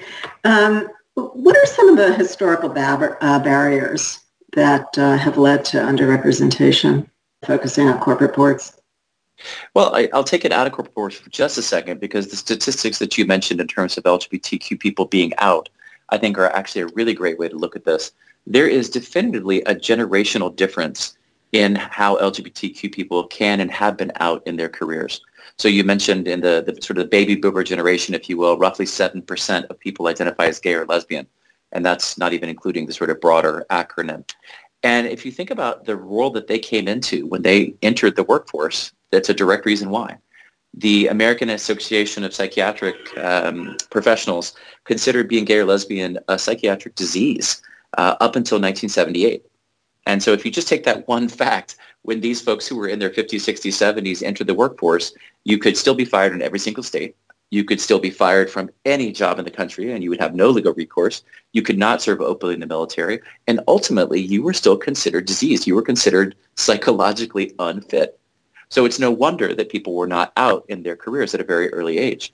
Um, 0.44 0.88
what 1.14 1.56
are 1.56 1.66
some 1.66 1.88
of 1.88 1.96
the 1.96 2.14
historical 2.14 2.68
bar- 2.68 3.18
uh, 3.20 3.38
barriers 3.40 4.20
that 4.52 4.96
uh, 4.98 5.16
have 5.16 5.38
led 5.38 5.64
to 5.66 5.78
underrepresentation, 5.78 7.08
focusing 7.44 7.88
on 7.88 7.98
corporate 8.00 8.34
boards? 8.34 8.76
Well, 9.74 9.94
I, 9.94 10.08
will 10.12 10.24
take 10.24 10.44
it 10.44 10.52
out 10.52 10.66
of 10.66 10.72
corporate 10.72 10.94
boards 10.94 11.16
for 11.16 11.30
just 11.30 11.56
a 11.56 11.62
second 11.62 12.00
because 12.00 12.28
the 12.28 12.36
statistics 12.36 12.98
that 12.98 13.16
you 13.16 13.24
mentioned 13.24 13.60
in 13.60 13.66
terms 13.66 13.96
of 13.96 14.04
LGBTQ 14.04 14.78
people 14.78 15.06
being 15.06 15.32
out 15.38 15.70
I 16.10 16.18
think 16.18 16.38
are 16.38 16.46
actually 16.46 16.82
a 16.82 16.86
really 16.88 17.14
great 17.14 17.38
way 17.38 17.48
to 17.48 17.56
look 17.56 17.76
at 17.76 17.84
this. 17.84 18.12
There 18.46 18.68
is 18.68 18.90
definitively 18.90 19.62
a 19.62 19.74
generational 19.74 20.54
difference 20.54 21.16
in 21.52 21.74
how 21.74 22.16
LGBTQ 22.18 22.92
people 22.92 23.26
can 23.26 23.60
and 23.60 23.70
have 23.70 23.96
been 23.96 24.12
out 24.16 24.42
in 24.46 24.56
their 24.56 24.68
careers. 24.68 25.20
So 25.58 25.68
you 25.68 25.82
mentioned 25.84 26.28
in 26.28 26.40
the, 26.40 26.62
the 26.64 26.80
sort 26.80 26.98
of 26.98 27.10
baby 27.10 27.34
boomer 27.34 27.64
generation, 27.64 28.14
if 28.14 28.28
you 28.28 28.36
will, 28.36 28.56
roughly 28.56 28.86
7% 28.86 29.64
of 29.66 29.80
people 29.80 30.06
identify 30.06 30.46
as 30.46 30.60
gay 30.60 30.74
or 30.74 30.86
lesbian. 30.86 31.26
And 31.72 31.84
that's 31.84 32.18
not 32.18 32.32
even 32.32 32.48
including 32.48 32.86
the 32.86 32.92
sort 32.92 33.10
of 33.10 33.20
broader 33.20 33.64
acronym. 33.70 34.28
And 34.82 35.06
if 35.06 35.26
you 35.26 35.32
think 35.32 35.50
about 35.50 35.84
the 35.84 35.96
world 35.96 36.34
that 36.34 36.46
they 36.46 36.58
came 36.58 36.88
into 36.88 37.26
when 37.26 37.42
they 37.42 37.74
entered 37.82 38.16
the 38.16 38.24
workforce, 38.24 38.92
that's 39.10 39.28
a 39.28 39.34
direct 39.34 39.66
reason 39.66 39.90
why 39.90 40.18
the 40.74 41.08
American 41.08 41.50
Association 41.50 42.24
of 42.24 42.34
Psychiatric 42.34 42.96
um, 43.18 43.76
Professionals 43.90 44.54
considered 44.84 45.28
being 45.28 45.44
gay 45.44 45.58
or 45.58 45.64
lesbian 45.64 46.18
a 46.28 46.38
psychiatric 46.38 46.94
disease 46.94 47.60
uh, 47.98 48.16
up 48.20 48.36
until 48.36 48.56
1978. 48.56 49.44
And 50.06 50.22
so 50.22 50.32
if 50.32 50.44
you 50.44 50.50
just 50.50 50.68
take 50.68 50.84
that 50.84 51.06
one 51.08 51.28
fact, 51.28 51.76
when 52.02 52.20
these 52.20 52.40
folks 52.40 52.66
who 52.66 52.76
were 52.76 52.88
in 52.88 52.98
their 52.98 53.10
50s, 53.10 53.40
60s, 53.40 53.96
70s 53.96 54.22
entered 54.22 54.46
the 54.46 54.54
workforce, 54.54 55.12
you 55.44 55.58
could 55.58 55.76
still 55.76 55.94
be 55.94 56.04
fired 56.04 56.32
in 56.32 56.42
every 56.42 56.58
single 56.58 56.82
state. 56.82 57.16
You 57.50 57.64
could 57.64 57.80
still 57.80 57.98
be 57.98 58.10
fired 58.10 58.48
from 58.48 58.70
any 58.84 59.10
job 59.10 59.38
in 59.38 59.44
the 59.44 59.50
country 59.50 59.92
and 59.92 60.02
you 60.02 60.10
would 60.10 60.20
have 60.20 60.34
no 60.34 60.50
legal 60.50 60.72
recourse. 60.72 61.24
You 61.52 61.62
could 61.62 61.78
not 61.78 62.00
serve 62.00 62.20
openly 62.20 62.54
in 62.54 62.60
the 62.60 62.66
military. 62.66 63.20
And 63.48 63.60
ultimately, 63.66 64.20
you 64.20 64.42
were 64.42 64.52
still 64.52 64.76
considered 64.76 65.26
diseased. 65.26 65.66
You 65.66 65.74
were 65.74 65.82
considered 65.82 66.36
psychologically 66.56 67.52
unfit. 67.58 68.18
So 68.68 68.84
it's 68.84 69.00
no 69.00 69.10
wonder 69.10 69.52
that 69.52 69.68
people 69.68 69.96
were 69.96 70.06
not 70.06 70.32
out 70.36 70.64
in 70.68 70.84
their 70.84 70.96
careers 70.96 71.34
at 71.34 71.40
a 71.40 71.44
very 71.44 71.72
early 71.72 71.98
age. 71.98 72.32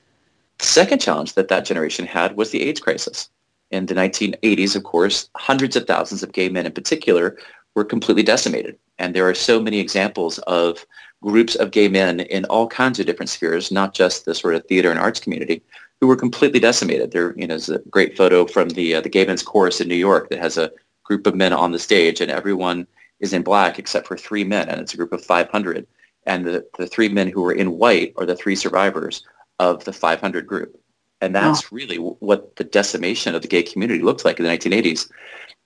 The 0.59 0.67
second 0.67 1.01
challenge 1.01 1.33
that 1.33 1.49
that 1.49 1.65
generation 1.65 2.07
had 2.07 2.37
was 2.37 2.51
the 2.51 2.63
AIDS 2.63 2.81
crisis. 2.81 3.31
In 3.71 3.87
the 3.87 3.95
1980s, 3.95 4.77
of 4.77 4.85
course, 4.85 5.31
hundreds 5.37 5.77
of 5.77 5.87
thousands 5.87 6.23
of 6.23 6.33
gay 6.33 6.51
men 6.51 6.67
in 6.67 6.73
particular 6.73 7.39
were 7.75 7.85
completely 7.85 8.23
decimated. 8.23 8.79
And 8.99 9.15
there 9.15 9.29
are 9.29 9.35
so 9.35 9.61
many 9.61 9.79
examples 9.79 10.39
of 10.41 10.87
groups 11.27 11.55
of 11.57 11.71
gay 11.71 11.89
men 11.89 12.21
in 12.21 12.45
all 12.47 12.69
kinds 12.69 12.99
of 12.99 13.07
different 13.07 13.31
spheres, 13.31 13.71
not 13.71 13.95
just 13.95 14.25
the 14.25 14.35
sort 14.35 14.55
of 14.55 14.65
theater 14.67 14.91
and 14.91 15.01
arts 15.01 15.21
community, 15.21 15.63
who 16.01 16.07
were 16.07 16.17
completely 16.17 16.61
decimated. 16.61 17.11
There, 17.11 17.35
you 17.37 17.47
know, 17.47 17.55
is 17.55 17.69
a 17.69 17.79
great 17.91 18.17
photo 18.17 18.47
from 18.47 18.71
the 18.71 18.97
uh, 18.97 19.01
the 19.01 19.09
Gay 19.09 19.27
Men's 19.27 19.43
Chorus 19.43 19.81
in 19.81 19.89
New 19.89 19.95
York 19.95 20.31
that 20.31 20.39
has 20.39 20.57
a 20.57 20.71
group 21.05 21.27
of 21.27 21.35
men 21.35 21.53
on 21.53 21.73
the 21.73 21.79
stage, 21.79 22.21
and 22.21 22.31
everyone 22.31 22.87
is 23.21 23.33
in 23.33 23.43
black 23.43 23.79
except 23.79 24.07
for 24.07 24.17
three 24.17 24.45
men, 24.45 24.69
and 24.69 24.81
it's 24.81 24.93
a 24.93 24.97
group 24.97 25.13
of 25.13 25.25
500 25.25 25.87
and 26.27 26.45
the, 26.45 26.67
the 26.77 26.87
three 26.87 27.09
men 27.09 27.29
who 27.29 27.41
were 27.41 27.53
in 27.53 27.79
white 27.79 28.13
are 28.17 28.27
the 28.27 28.37
three 28.37 28.57
survivors 28.57 29.25
of 29.61 29.85
the 29.85 29.93
500 29.93 30.47
group. 30.47 30.79
And 31.21 31.35
that's 31.35 31.65
oh. 31.65 31.69
really 31.71 31.97
what 31.97 32.57
the 32.57 32.65
decimation 32.65 33.35
of 33.35 33.43
the 33.43 33.49
gay 33.49 33.63
community 33.63 34.03
looked 34.03 34.25
like 34.25 34.39
in 34.39 34.45
the 34.45 34.51
1980s. 34.51 35.11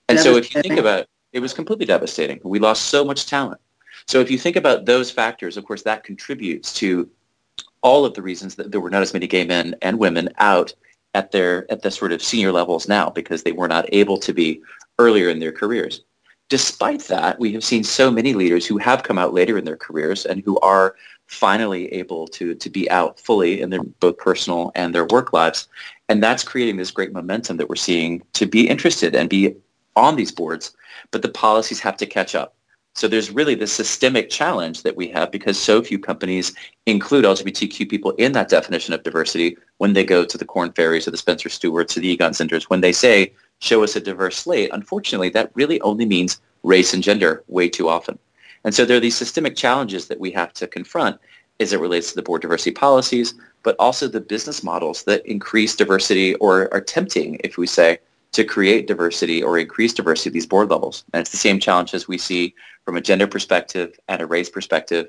And 0.07 0.19
so 0.19 0.37
if 0.37 0.53
you 0.53 0.61
think 0.61 0.77
about 0.79 0.99
it, 1.01 1.09
it 1.33 1.39
was 1.39 1.53
completely 1.53 1.85
devastating. 1.85 2.39
We 2.43 2.59
lost 2.59 2.83
so 2.83 3.03
much 3.03 3.25
talent. 3.25 3.59
So 4.07 4.19
if 4.19 4.29
you 4.31 4.37
think 4.37 4.55
about 4.55 4.85
those 4.85 5.11
factors, 5.11 5.57
of 5.57 5.65
course, 5.65 5.83
that 5.83 6.03
contributes 6.03 6.73
to 6.75 7.09
all 7.81 8.05
of 8.05 8.13
the 8.13 8.21
reasons 8.21 8.55
that 8.55 8.71
there 8.71 8.81
were 8.81 8.89
not 8.89 9.01
as 9.01 9.13
many 9.13 9.27
gay 9.27 9.43
men 9.43 9.75
and 9.81 9.97
women 9.97 10.29
out 10.37 10.73
at 11.13 11.31
their 11.31 11.69
at 11.71 11.81
the 11.81 11.91
sort 11.91 12.11
of 12.11 12.23
senior 12.23 12.51
levels 12.51 12.87
now 12.87 13.09
because 13.09 13.43
they 13.43 13.51
were 13.51 13.67
not 13.67 13.85
able 13.91 14.17
to 14.17 14.33
be 14.33 14.61
earlier 14.99 15.29
in 15.29 15.39
their 15.39 15.51
careers. 15.51 16.03
Despite 16.49 17.03
that, 17.05 17.39
we 17.39 17.53
have 17.53 17.63
seen 17.63 17.83
so 17.83 18.11
many 18.11 18.33
leaders 18.33 18.65
who 18.65 18.77
have 18.77 19.03
come 19.03 19.17
out 19.17 19.33
later 19.33 19.57
in 19.57 19.65
their 19.65 19.77
careers 19.77 20.25
and 20.25 20.41
who 20.43 20.59
are 20.59 20.95
finally 21.27 21.91
able 21.93 22.27
to, 22.27 22.53
to 22.55 22.69
be 22.69 22.89
out 22.91 23.17
fully 23.17 23.61
in 23.61 23.69
their 23.69 23.81
both 23.81 24.17
personal 24.17 24.69
and 24.75 24.93
their 24.93 25.05
work 25.05 25.31
lives. 25.31 25.69
And 26.09 26.21
that's 26.21 26.43
creating 26.43 26.75
this 26.75 26.91
great 26.91 27.13
momentum 27.13 27.55
that 27.57 27.69
we're 27.69 27.77
seeing 27.77 28.21
to 28.33 28.45
be 28.45 28.67
interested 28.67 29.15
and 29.15 29.29
be 29.29 29.55
on 29.95 30.17
these 30.17 30.31
boards. 30.31 30.75
But 31.11 31.21
the 31.21 31.29
policies 31.29 31.79
have 31.79 31.95
to 31.97 32.05
catch 32.05 32.35
up. 32.35 32.53
So 32.93 33.07
there's 33.07 33.31
really 33.31 33.55
this 33.55 33.71
systemic 33.71 34.29
challenge 34.29 34.83
that 34.83 34.97
we 34.97 35.07
have 35.09 35.31
because 35.31 35.57
so 35.57 35.81
few 35.81 35.97
companies 35.97 36.53
include 36.85 37.23
LGBTQ 37.23 37.89
people 37.89 38.11
in 38.11 38.33
that 38.33 38.49
definition 38.49 38.93
of 38.93 39.03
diversity 39.03 39.57
when 39.77 39.93
they 39.93 40.03
go 40.03 40.25
to 40.25 40.37
the 40.37 40.45
Korn 40.45 40.71
Ferrys 40.73 41.07
or 41.07 41.11
the 41.11 41.17
Spencer 41.17 41.49
Stuarts 41.49 41.95
or 41.95 42.01
the 42.01 42.09
Egon 42.09 42.33
Zehnders. 42.33 42.63
When 42.63 42.81
they 42.81 42.91
say, 42.91 43.33
show 43.59 43.83
us 43.83 43.95
a 43.95 44.01
diverse 44.01 44.37
slate, 44.37 44.71
unfortunately, 44.73 45.29
that 45.29 45.51
really 45.53 45.79
only 45.81 46.05
means 46.05 46.41
race 46.63 46.93
and 46.93 47.01
gender 47.01 47.43
way 47.47 47.69
too 47.69 47.87
often. 47.87 48.19
And 48.63 48.75
so 48.75 48.85
there 48.85 48.97
are 48.97 49.01
these 49.01 49.17
systemic 49.17 49.55
challenges 49.55 50.07
that 50.07 50.19
we 50.19 50.31
have 50.31 50.53
to 50.53 50.67
confront 50.67 51.19
as 51.59 51.73
it 51.73 51.79
relates 51.79 52.09
to 52.09 52.15
the 52.15 52.21
board 52.21 52.41
diversity 52.41 52.71
policies, 52.71 53.33
but 53.63 53.75
also 53.79 54.07
the 54.07 54.19
business 54.19 54.63
models 54.63 55.03
that 55.03 55.25
increase 55.25 55.75
diversity 55.75 56.35
or 56.35 56.71
are 56.73 56.81
tempting, 56.81 57.39
if 57.43 57.57
we 57.57 57.67
say, 57.67 57.99
to 58.33 58.43
create 58.43 58.87
diversity 58.87 59.43
or 59.43 59.57
increase 59.57 59.93
diversity 59.93 60.29
at 60.29 60.33
these 60.33 60.45
board 60.45 60.69
levels. 60.69 61.03
And 61.13 61.21
it's 61.21 61.31
the 61.31 61.37
same 61.37 61.59
challenges 61.59 62.07
we 62.07 62.17
see 62.17 62.55
from 62.85 62.97
a 62.97 63.01
gender 63.01 63.27
perspective 63.27 63.99
and 64.07 64.21
a 64.21 64.25
race 64.25 64.49
perspective. 64.49 65.07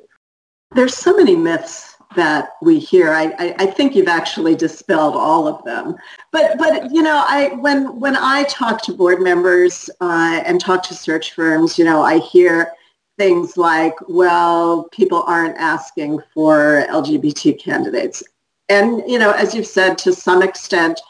There's 0.73 0.97
so 0.97 1.14
many 1.17 1.37
myths 1.37 1.97
that 2.17 2.50
we 2.61 2.79
hear. 2.79 3.12
I, 3.12 3.35
I, 3.38 3.55
I, 3.59 3.67
think 3.67 3.95
you've 3.95 4.09
actually 4.09 4.55
dispelled 4.55 5.14
all 5.14 5.49
of 5.49 5.64
them. 5.64 5.97
But 6.31 6.59
but 6.59 6.91
you 6.91 7.02
know, 7.02 7.25
I 7.26 7.55
when 7.55 7.99
when 7.99 8.17
I 8.17 8.45
talk 8.45 8.83
to 8.83 8.93
board 8.93 9.21
members 9.21 9.88
uh, 10.00 10.43
and 10.45 10.61
talk 10.61 10.83
to 10.85 10.95
search 10.95 11.33
firms, 11.33 11.79
you 11.79 11.85
know, 11.85 12.02
I 12.02 12.19
hear 12.19 12.73
things 13.19 13.57
like, 13.57 13.95
well, 14.09 14.88
people 14.91 15.23
aren't 15.23 15.57
asking 15.57 16.21
for 16.35 16.85
LGBT 16.91 17.59
candidates. 17.59 18.23
And 18.69 19.02
you 19.07 19.19
know, 19.19 19.33
as 19.33 19.55
you've 19.55 19.67
said, 19.67 19.99
to 19.99 20.12
some 20.12 20.43
extent, 20.43 21.00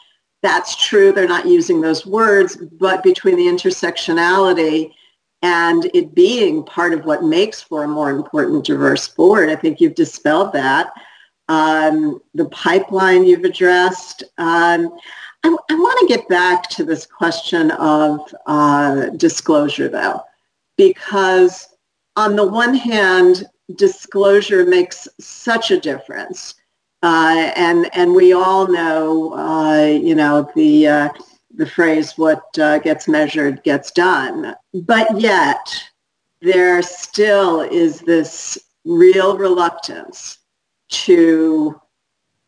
that's 0.43 0.75
true. 0.75 1.11
They're 1.11 1.27
not 1.27 1.47
using 1.47 1.81
those 1.81 2.05
words, 2.05 2.57
but 2.57 3.01
between 3.01 3.37
the 3.37 3.47
intersectionality 3.47 4.91
and 5.41 5.89
it 5.93 6.13
being 6.13 6.63
part 6.63 6.93
of 6.93 7.05
what 7.05 7.23
makes 7.23 7.61
for 7.61 7.83
a 7.83 7.87
more 7.87 8.11
important 8.11 8.65
diverse 8.65 9.07
board. 9.07 9.49
I 9.49 9.55
think 9.55 9.79
you've 9.79 9.95
dispelled 9.95 10.53
that. 10.53 10.91
Um, 11.47 12.21
the 12.33 12.45
pipeline 12.49 13.25
you've 13.25 13.45
addressed. 13.45 14.23
Um, 14.37 14.97
I, 15.43 15.55
I 15.69 15.75
want 15.75 15.99
to 16.01 16.13
get 16.13 16.27
back 16.27 16.69
to 16.71 16.83
this 16.83 17.05
question 17.05 17.71
of 17.71 18.19
uh, 18.45 19.07
disclosure, 19.11 19.87
though, 19.87 20.21
because 20.77 21.69
on 22.15 22.35
the 22.35 22.47
one 22.47 22.75
hand, 22.75 23.45
disclosure 23.75 24.65
makes 24.65 25.07
such 25.19 25.71
a 25.71 25.79
difference. 25.79 26.55
Uh, 27.03 27.51
and 27.57 27.89
and 27.93 28.15
we 28.15 28.31
all 28.31 28.65
know, 28.65 29.33
uh, 29.33 29.85
you 29.85 30.15
know, 30.15 30.49
the 30.55 30.87
uh, 30.87 31.09
the 31.53 31.65
phrase 31.65 32.17
"what 32.17 32.57
uh, 32.57 32.79
gets 32.79 33.09
measured 33.09 33.61
gets 33.63 33.91
done." 33.91 34.55
But 34.73 35.19
yet, 35.19 35.83
there 36.41 36.81
still 36.81 37.59
is 37.59 37.99
this 37.99 38.57
real 38.85 39.37
reluctance 39.37 40.37
to 40.91 41.79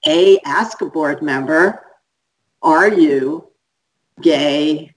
a 0.07 0.39
ask 0.45 0.79
a 0.79 0.85
board 0.85 1.21
member, 1.21 1.85
"Are 2.61 2.87
you 2.87 3.49
gay, 4.21 4.95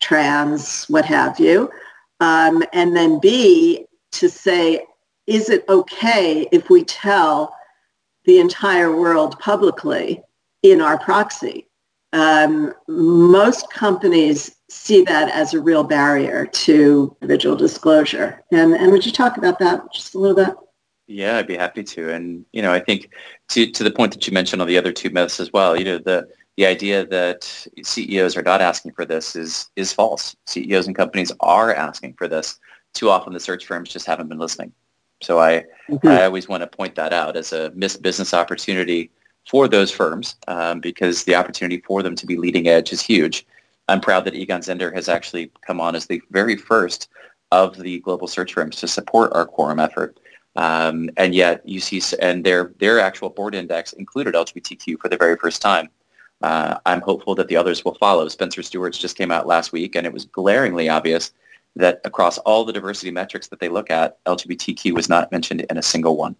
trans, 0.00 0.84
what 0.86 1.04
have 1.04 1.38
you?" 1.38 1.70
Um, 2.18 2.64
and 2.72 2.96
then 2.96 3.20
b 3.20 3.86
to 4.10 4.28
say, 4.28 4.84
"Is 5.28 5.48
it 5.48 5.64
okay 5.68 6.48
if 6.50 6.70
we 6.70 6.82
tell 6.82 7.54
the 8.26 8.38
entire 8.38 8.94
world 8.94 9.38
publicly 9.38 10.22
in 10.62 10.80
our 10.80 10.98
proxy?" 10.98 11.66
um, 12.16 12.72
most 12.88 13.70
companies 13.70 14.56
see 14.68 15.02
that 15.02 15.30
as 15.30 15.54
a 15.54 15.60
real 15.60 15.84
barrier 15.84 16.46
to 16.46 17.14
individual 17.20 17.56
disclosure. 17.56 18.42
And, 18.50 18.74
and 18.74 18.90
would 18.92 19.04
you 19.04 19.12
talk 19.12 19.36
about 19.36 19.58
that 19.58 19.92
just 19.92 20.14
a 20.14 20.18
little 20.18 20.36
bit? 20.36 20.54
Yeah, 21.06 21.36
I'd 21.36 21.46
be 21.46 21.56
happy 21.56 21.84
to. 21.84 22.12
And, 22.12 22.44
you 22.52 22.62
know, 22.62 22.72
I 22.72 22.80
think 22.80 23.10
to, 23.50 23.70
to 23.70 23.84
the 23.84 23.90
point 23.90 24.12
that 24.12 24.26
you 24.26 24.32
mentioned 24.32 24.60
on 24.60 24.66
the 24.66 24.78
other 24.78 24.92
two 24.92 25.10
myths 25.10 25.38
as 25.38 25.52
well, 25.52 25.76
you 25.76 25.84
know, 25.84 25.98
the, 25.98 26.26
the 26.56 26.66
idea 26.66 27.06
that 27.06 27.68
CEOs 27.82 28.36
are 28.36 28.42
not 28.42 28.60
asking 28.60 28.92
for 28.92 29.04
this 29.04 29.36
is, 29.36 29.68
is 29.76 29.92
false. 29.92 30.34
CEOs 30.46 30.86
and 30.86 30.96
companies 30.96 31.30
are 31.40 31.74
asking 31.74 32.14
for 32.14 32.26
this. 32.26 32.58
Too 32.94 33.10
often 33.10 33.34
the 33.34 33.40
search 33.40 33.66
firms 33.66 33.90
just 33.90 34.06
haven't 34.06 34.28
been 34.28 34.38
listening. 34.38 34.72
So 35.22 35.40
I, 35.40 35.64
mm-hmm. 35.88 36.06
I 36.06 36.24
always 36.24 36.48
want 36.48 36.62
to 36.62 36.66
point 36.66 36.94
that 36.96 37.12
out 37.12 37.36
as 37.36 37.52
a 37.52 37.70
missed 37.74 38.02
business 38.02 38.34
opportunity 38.34 39.10
for 39.48 39.68
those 39.68 39.90
firms 39.90 40.36
um, 40.48 40.80
because 40.80 41.24
the 41.24 41.34
opportunity 41.34 41.82
for 41.86 42.02
them 42.02 42.16
to 42.16 42.26
be 42.26 42.36
leading 42.36 42.68
edge 42.68 42.92
is 42.92 43.00
huge. 43.00 43.46
I'm 43.88 44.00
proud 44.00 44.24
that 44.24 44.34
Egon 44.34 44.60
Zehnder 44.60 44.92
has 44.94 45.08
actually 45.08 45.52
come 45.64 45.80
on 45.80 45.94
as 45.94 46.06
the 46.06 46.20
very 46.30 46.56
first 46.56 47.08
of 47.52 47.76
the 47.76 48.00
global 48.00 48.26
search 48.26 48.54
firms 48.54 48.76
to 48.76 48.88
support 48.88 49.32
our 49.32 49.46
quorum 49.46 49.78
effort. 49.78 50.18
Um, 50.56 51.10
and 51.16 51.34
yet 51.34 51.66
you 51.68 51.80
see, 51.80 52.02
and 52.20 52.44
their, 52.44 52.72
their 52.78 52.98
actual 52.98 53.30
board 53.30 53.54
index 53.54 53.92
included 53.92 54.34
LGBTQ 54.34 54.98
for 54.98 55.08
the 55.08 55.16
very 55.16 55.36
first 55.36 55.62
time. 55.62 55.88
Uh, 56.42 56.78
I'm 56.84 57.00
hopeful 57.00 57.34
that 57.36 57.48
the 57.48 57.56
others 57.56 57.84
will 57.84 57.94
follow. 57.94 58.28
Spencer 58.28 58.62
Stuart's 58.62 58.98
just 58.98 59.16
came 59.16 59.30
out 59.30 59.46
last 59.46 59.72
week, 59.72 59.94
and 59.94 60.06
it 60.06 60.12
was 60.12 60.24
glaringly 60.24 60.88
obvious 60.88 61.32
that 61.76 62.00
across 62.04 62.38
all 62.38 62.64
the 62.64 62.72
diversity 62.72 63.10
metrics 63.10 63.48
that 63.48 63.60
they 63.60 63.68
look 63.68 63.90
at, 63.90 64.22
LGBTQ 64.24 64.92
was 64.92 65.08
not 65.08 65.30
mentioned 65.30 65.60
in 65.60 65.76
a 65.76 65.82
single 65.82 66.16
one. 66.16 66.34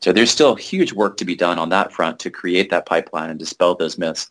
So 0.00 0.12
there's 0.12 0.30
still 0.30 0.54
huge 0.54 0.92
work 0.92 1.16
to 1.18 1.24
be 1.24 1.34
done 1.34 1.58
on 1.58 1.70
that 1.70 1.92
front 1.92 2.18
to 2.20 2.30
create 2.30 2.70
that 2.70 2.86
pipeline 2.86 3.30
and 3.30 3.38
dispel 3.38 3.74
those 3.74 3.98
myths. 3.98 4.30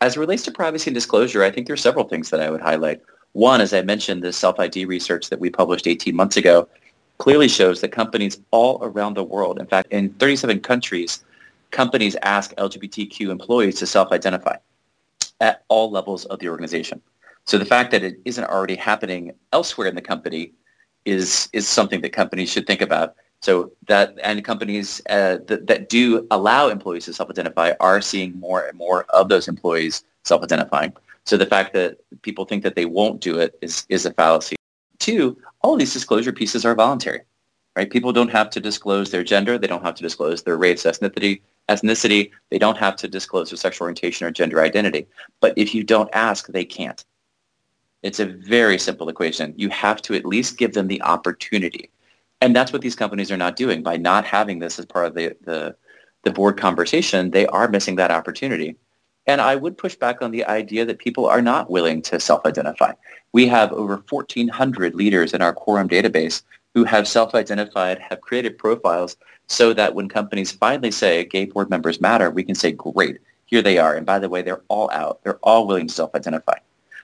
As 0.00 0.16
it 0.16 0.20
relates 0.20 0.44
to 0.44 0.52
privacy 0.52 0.90
and 0.90 0.94
disclosure, 0.94 1.42
I 1.42 1.50
think 1.50 1.66
there 1.66 1.74
are 1.74 1.78
several 1.78 2.06
things 2.06 2.30
that 2.30 2.40
I 2.40 2.50
would 2.50 2.60
highlight. 2.60 3.02
One, 3.32 3.60
as 3.60 3.74
I 3.74 3.82
mentioned, 3.82 4.22
the 4.22 4.32
self-ID 4.32 4.84
research 4.84 5.28
that 5.30 5.40
we 5.40 5.50
published 5.50 5.86
18 5.86 6.14
months 6.14 6.36
ago 6.36 6.68
clearly 7.18 7.48
shows 7.48 7.80
that 7.80 7.90
companies 7.90 8.40
all 8.52 8.78
around 8.82 9.14
the 9.14 9.24
world, 9.24 9.58
in 9.58 9.66
fact, 9.66 9.92
in 9.92 10.10
37 10.14 10.60
countries, 10.60 11.24
companies 11.72 12.16
ask 12.22 12.54
LGBTQ 12.54 13.28
employees 13.28 13.78
to 13.80 13.86
self-identify 13.86 14.56
at 15.40 15.64
all 15.68 15.90
levels 15.90 16.24
of 16.26 16.38
the 16.38 16.48
organization. 16.48 17.00
So 17.48 17.56
the 17.56 17.64
fact 17.64 17.92
that 17.92 18.04
it 18.04 18.20
isn't 18.26 18.44
already 18.44 18.76
happening 18.76 19.32
elsewhere 19.54 19.88
in 19.88 19.94
the 19.94 20.02
company 20.02 20.52
is, 21.06 21.48
is 21.54 21.66
something 21.66 22.02
that 22.02 22.12
companies 22.12 22.52
should 22.52 22.66
think 22.66 22.82
about. 22.82 23.14
So 23.40 23.72
that 23.86 24.14
and 24.22 24.44
companies 24.44 25.00
uh, 25.08 25.38
that, 25.46 25.66
that 25.66 25.88
do 25.88 26.26
allow 26.30 26.68
employees 26.68 27.06
to 27.06 27.14
self-identify 27.14 27.72
are 27.80 28.02
seeing 28.02 28.38
more 28.38 28.66
and 28.66 28.76
more 28.76 29.04
of 29.14 29.30
those 29.30 29.48
employees 29.48 30.04
self-identifying. 30.24 30.92
So 31.24 31.38
the 31.38 31.46
fact 31.46 31.72
that 31.72 31.96
people 32.20 32.44
think 32.44 32.64
that 32.64 32.76
they 32.76 32.84
won't 32.84 33.22
do 33.22 33.38
it 33.38 33.56
is, 33.62 33.86
is 33.88 34.04
a 34.04 34.12
fallacy. 34.12 34.56
Two, 34.98 35.38
all 35.62 35.76
these 35.76 35.94
disclosure 35.94 36.32
pieces 36.32 36.66
are 36.66 36.74
voluntary, 36.74 37.22
right? 37.76 37.88
People 37.88 38.12
don't 38.12 38.30
have 38.30 38.50
to 38.50 38.60
disclose 38.60 39.10
their 39.10 39.24
gender. 39.24 39.56
They 39.56 39.68
don't 39.68 39.84
have 39.84 39.94
to 39.94 40.02
disclose 40.02 40.42
their 40.42 40.58
race, 40.58 40.82
ethnicity, 40.82 41.40
ethnicity. 41.70 42.30
They 42.50 42.58
don't 42.58 42.76
have 42.76 42.96
to 42.96 43.08
disclose 43.08 43.48
their 43.48 43.56
sexual 43.56 43.86
orientation 43.86 44.26
or 44.26 44.30
gender 44.30 44.60
identity. 44.60 45.06
But 45.40 45.54
if 45.56 45.74
you 45.74 45.82
don't 45.82 46.10
ask, 46.12 46.48
they 46.48 46.66
can't. 46.66 47.02
It's 48.02 48.20
a 48.20 48.26
very 48.26 48.78
simple 48.78 49.08
equation. 49.08 49.54
You 49.56 49.70
have 49.70 50.00
to 50.02 50.14
at 50.14 50.24
least 50.24 50.58
give 50.58 50.74
them 50.74 50.86
the 50.86 51.02
opportunity 51.02 51.90
and 52.40 52.54
that's 52.54 52.72
what 52.72 52.82
these 52.82 52.96
companies 52.96 53.30
are 53.30 53.36
not 53.36 53.56
doing 53.56 53.82
by 53.82 53.96
not 53.96 54.24
having 54.24 54.58
this 54.58 54.78
as 54.78 54.86
part 54.86 55.06
of 55.06 55.14
the, 55.14 55.36
the, 55.42 55.74
the 56.22 56.30
board 56.30 56.56
conversation. 56.56 57.30
They 57.30 57.46
are 57.46 57.68
missing 57.68 57.96
that 57.96 58.10
opportunity. 58.10 58.76
And 59.26 59.40
I 59.40 59.56
would 59.56 59.76
push 59.76 59.94
back 59.94 60.22
on 60.22 60.30
the 60.30 60.44
idea 60.46 60.84
that 60.84 60.98
people 60.98 61.26
are 61.26 61.42
not 61.42 61.70
willing 61.70 62.00
to 62.02 62.20
self-identify. 62.20 62.92
We 63.32 63.46
have 63.48 63.72
over 63.72 64.02
1,400 64.08 64.94
leaders 64.94 65.34
in 65.34 65.42
our 65.42 65.52
Quorum 65.52 65.88
database 65.88 66.42
who 66.74 66.84
have 66.84 67.08
self-identified, 67.08 67.98
have 67.98 68.20
created 68.20 68.56
profiles 68.56 69.16
so 69.48 69.72
that 69.74 69.94
when 69.94 70.08
companies 70.08 70.52
finally 70.52 70.90
say 70.90 71.24
gay 71.24 71.46
board 71.46 71.68
members 71.68 72.00
matter, 72.00 72.30
we 72.30 72.44
can 72.44 72.54
say, 72.54 72.72
great, 72.72 73.18
here 73.46 73.62
they 73.62 73.78
are. 73.78 73.96
And 73.96 74.06
by 74.06 74.18
the 74.18 74.28
way, 74.28 74.42
they're 74.42 74.62
all 74.68 74.90
out. 74.92 75.22
They're 75.24 75.38
all 75.38 75.66
willing 75.66 75.88
to 75.88 75.94
self-identify. 75.94 76.58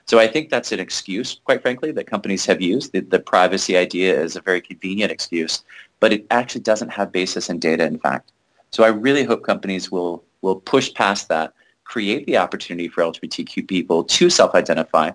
So 0.07 0.19
I 0.19 0.27
think 0.27 0.49
that's 0.49 0.71
an 0.71 0.79
excuse, 0.79 1.39
quite 1.43 1.61
frankly, 1.61 1.91
that 1.91 2.05
companies 2.05 2.45
have 2.45 2.61
used. 2.61 2.91
The, 2.91 2.99
the, 2.99 3.19
privacy 3.19 3.75
idea 3.75 4.19
is 4.19 4.35
a 4.35 4.41
very 4.41 4.61
convenient 4.61 5.11
excuse, 5.11 5.63
but 5.99 6.13
it 6.13 6.27
actually 6.29 6.61
doesn't 6.61 6.89
have 6.89 7.11
basis 7.11 7.49
in 7.49 7.57
data, 7.57 7.85
in 7.85 7.97
fact. 7.97 8.31
So 8.71 8.83
I 8.83 8.89
really 8.89 9.23
hope 9.23 9.43
companies 9.43 9.91
will, 9.91 10.23
will 10.41 10.57
push 10.57 10.93
past 10.93 11.27
that, 11.29 11.53
create 11.85 12.27
the 12.27 12.37
opportunity 12.37 12.87
for 12.87 13.01
LGBTQ 13.01 13.67
people 13.67 14.03
to 14.03 14.29
self-identify. 14.29 15.11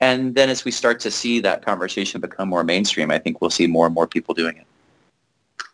And 0.00 0.34
then 0.34 0.50
as 0.50 0.64
we 0.64 0.70
start 0.70 1.00
to 1.00 1.10
see 1.10 1.40
that 1.40 1.64
conversation 1.64 2.20
become 2.20 2.48
more 2.50 2.64
mainstream, 2.64 3.10
I 3.10 3.18
think 3.18 3.40
we'll 3.40 3.50
see 3.50 3.66
more 3.66 3.86
and 3.86 3.94
more 3.94 4.06
people 4.06 4.34
doing 4.34 4.58
it. 4.58 4.66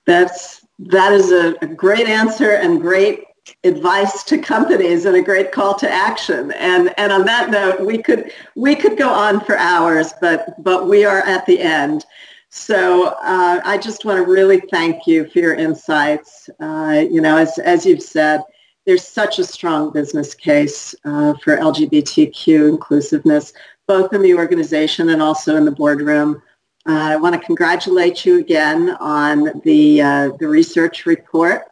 That's, 0.04 0.64
that 0.78 1.12
is 1.12 1.32
a, 1.32 1.56
a 1.62 1.66
great 1.66 2.06
answer 2.06 2.52
and 2.52 2.80
great 2.80 3.24
advice 3.64 4.22
to 4.24 4.38
companies 4.38 5.04
and 5.04 5.16
a 5.16 5.22
great 5.22 5.52
call 5.52 5.74
to 5.74 5.90
action. 5.90 6.52
And 6.52 6.92
and 6.98 7.12
on 7.12 7.24
that 7.26 7.50
note, 7.50 7.80
we 7.84 8.02
could 8.02 8.32
we 8.56 8.74
could 8.74 8.96
go 8.96 9.08
on 9.08 9.40
for 9.40 9.56
hours, 9.56 10.12
but 10.20 10.62
but 10.62 10.88
we 10.88 11.04
are 11.04 11.20
at 11.20 11.46
the 11.46 11.60
end. 11.60 12.04
So 12.48 13.14
uh, 13.22 13.60
I 13.64 13.78
just 13.78 14.04
want 14.04 14.24
to 14.24 14.30
really 14.30 14.60
thank 14.72 15.06
you 15.06 15.28
for 15.28 15.38
your 15.38 15.54
insights. 15.54 16.50
Uh, 16.58 17.04
you 17.10 17.20
know, 17.20 17.36
as 17.36 17.58
as 17.58 17.86
you've 17.86 18.02
said, 18.02 18.42
there's 18.86 19.06
such 19.06 19.38
a 19.38 19.44
strong 19.44 19.92
business 19.92 20.34
case 20.34 20.94
uh, 21.04 21.34
for 21.44 21.56
LGBTQ 21.56 22.68
inclusiveness, 22.68 23.52
both 23.86 24.12
in 24.12 24.22
the 24.22 24.34
organization 24.34 25.10
and 25.10 25.22
also 25.22 25.56
in 25.56 25.64
the 25.64 25.70
boardroom. 25.70 26.42
I 26.86 27.16
want 27.16 27.34
to 27.34 27.40
congratulate 27.40 28.24
you 28.24 28.38
again 28.38 28.96
on 29.00 29.60
the, 29.64 30.00
uh, 30.00 30.30
the 30.38 30.48
research 30.48 31.04
report 31.04 31.69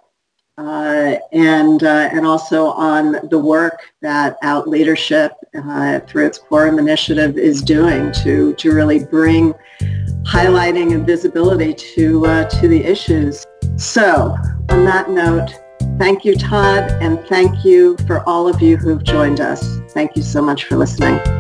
uh, 0.59 1.16
and, 1.33 1.85
uh, 1.85 2.11
and 2.12 2.27
also 2.27 2.66
on 2.71 3.16
the 3.31 3.38
work 3.38 3.92
that 4.03 4.37
Out 4.42 4.68
Leadership 4.68 5.33
uh, 5.55 6.01
through 6.01 6.27
its 6.27 6.38
Quorum 6.38 6.79
Initiative 6.79 7.38
is 7.38 7.62
doing 7.62 8.12
to, 8.25 8.55
to 8.55 8.73
really 8.73 9.05
bring 9.05 9.55
highlighting 10.25 10.94
and 10.94 11.07
visibility 11.07 11.73
to, 11.73 12.27
uh, 12.27 12.49
to 12.49 12.68
the 12.68 12.85
issues. 12.85 13.47
So 13.77 14.37
on 14.71 14.85
that 14.85 15.11
note, 15.11 15.51
thank 15.97 16.25
you, 16.25 16.35
Todd, 16.35 16.90
and 17.01 17.25
thank 17.27 17.64
you 17.64 17.97
for 18.07 18.29
all 18.29 18.49
of 18.49 18.61
you 18.61 18.77
who've 18.77 19.05
joined 19.05 19.40
us. 19.40 19.79
Thank 19.90 20.16
you 20.16 20.23
so 20.23 20.42
much 20.42 20.64
for 20.64 20.77
listening. 20.77 21.38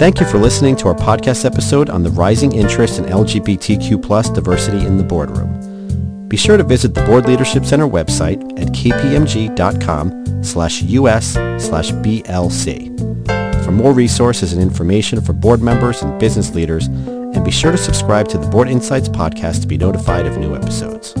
Thank 0.00 0.18
you 0.18 0.24
for 0.24 0.38
listening 0.38 0.76
to 0.76 0.88
our 0.88 0.94
podcast 0.94 1.44
episode 1.44 1.90
on 1.90 2.02
the 2.02 2.08
rising 2.08 2.52
interest 2.52 2.98
in 2.98 3.04
LGBTQ 3.04 4.02
plus 4.02 4.30
diversity 4.30 4.78
in 4.78 4.96
the 4.96 5.04
boardroom. 5.04 6.26
Be 6.26 6.38
sure 6.38 6.56
to 6.56 6.64
visit 6.64 6.94
the 6.94 7.04
Board 7.04 7.26
Leadership 7.26 7.66
Center 7.66 7.86
website 7.86 8.40
at 8.58 8.68
kpmg.com 8.68 10.42
slash 10.42 10.82
us 10.82 11.32
slash 11.62 11.92
blc 11.92 13.62
for 13.62 13.72
more 13.72 13.92
resources 13.92 14.54
and 14.54 14.62
information 14.62 15.20
for 15.20 15.34
board 15.34 15.60
members 15.60 16.00
and 16.00 16.18
business 16.18 16.54
leaders, 16.54 16.86
and 16.86 17.44
be 17.44 17.50
sure 17.50 17.70
to 17.70 17.76
subscribe 17.76 18.26
to 18.28 18.38
the 18.38 18.48
Board 18.48 18.70
Insights 18.70 19.10
podcast 19.10 19.60
to 19.60 19.66
be 19.66 19.76
notified 19.76 20.24
of 20.24 20.38
new 20.38 20.56
episodes. 20.56 21.12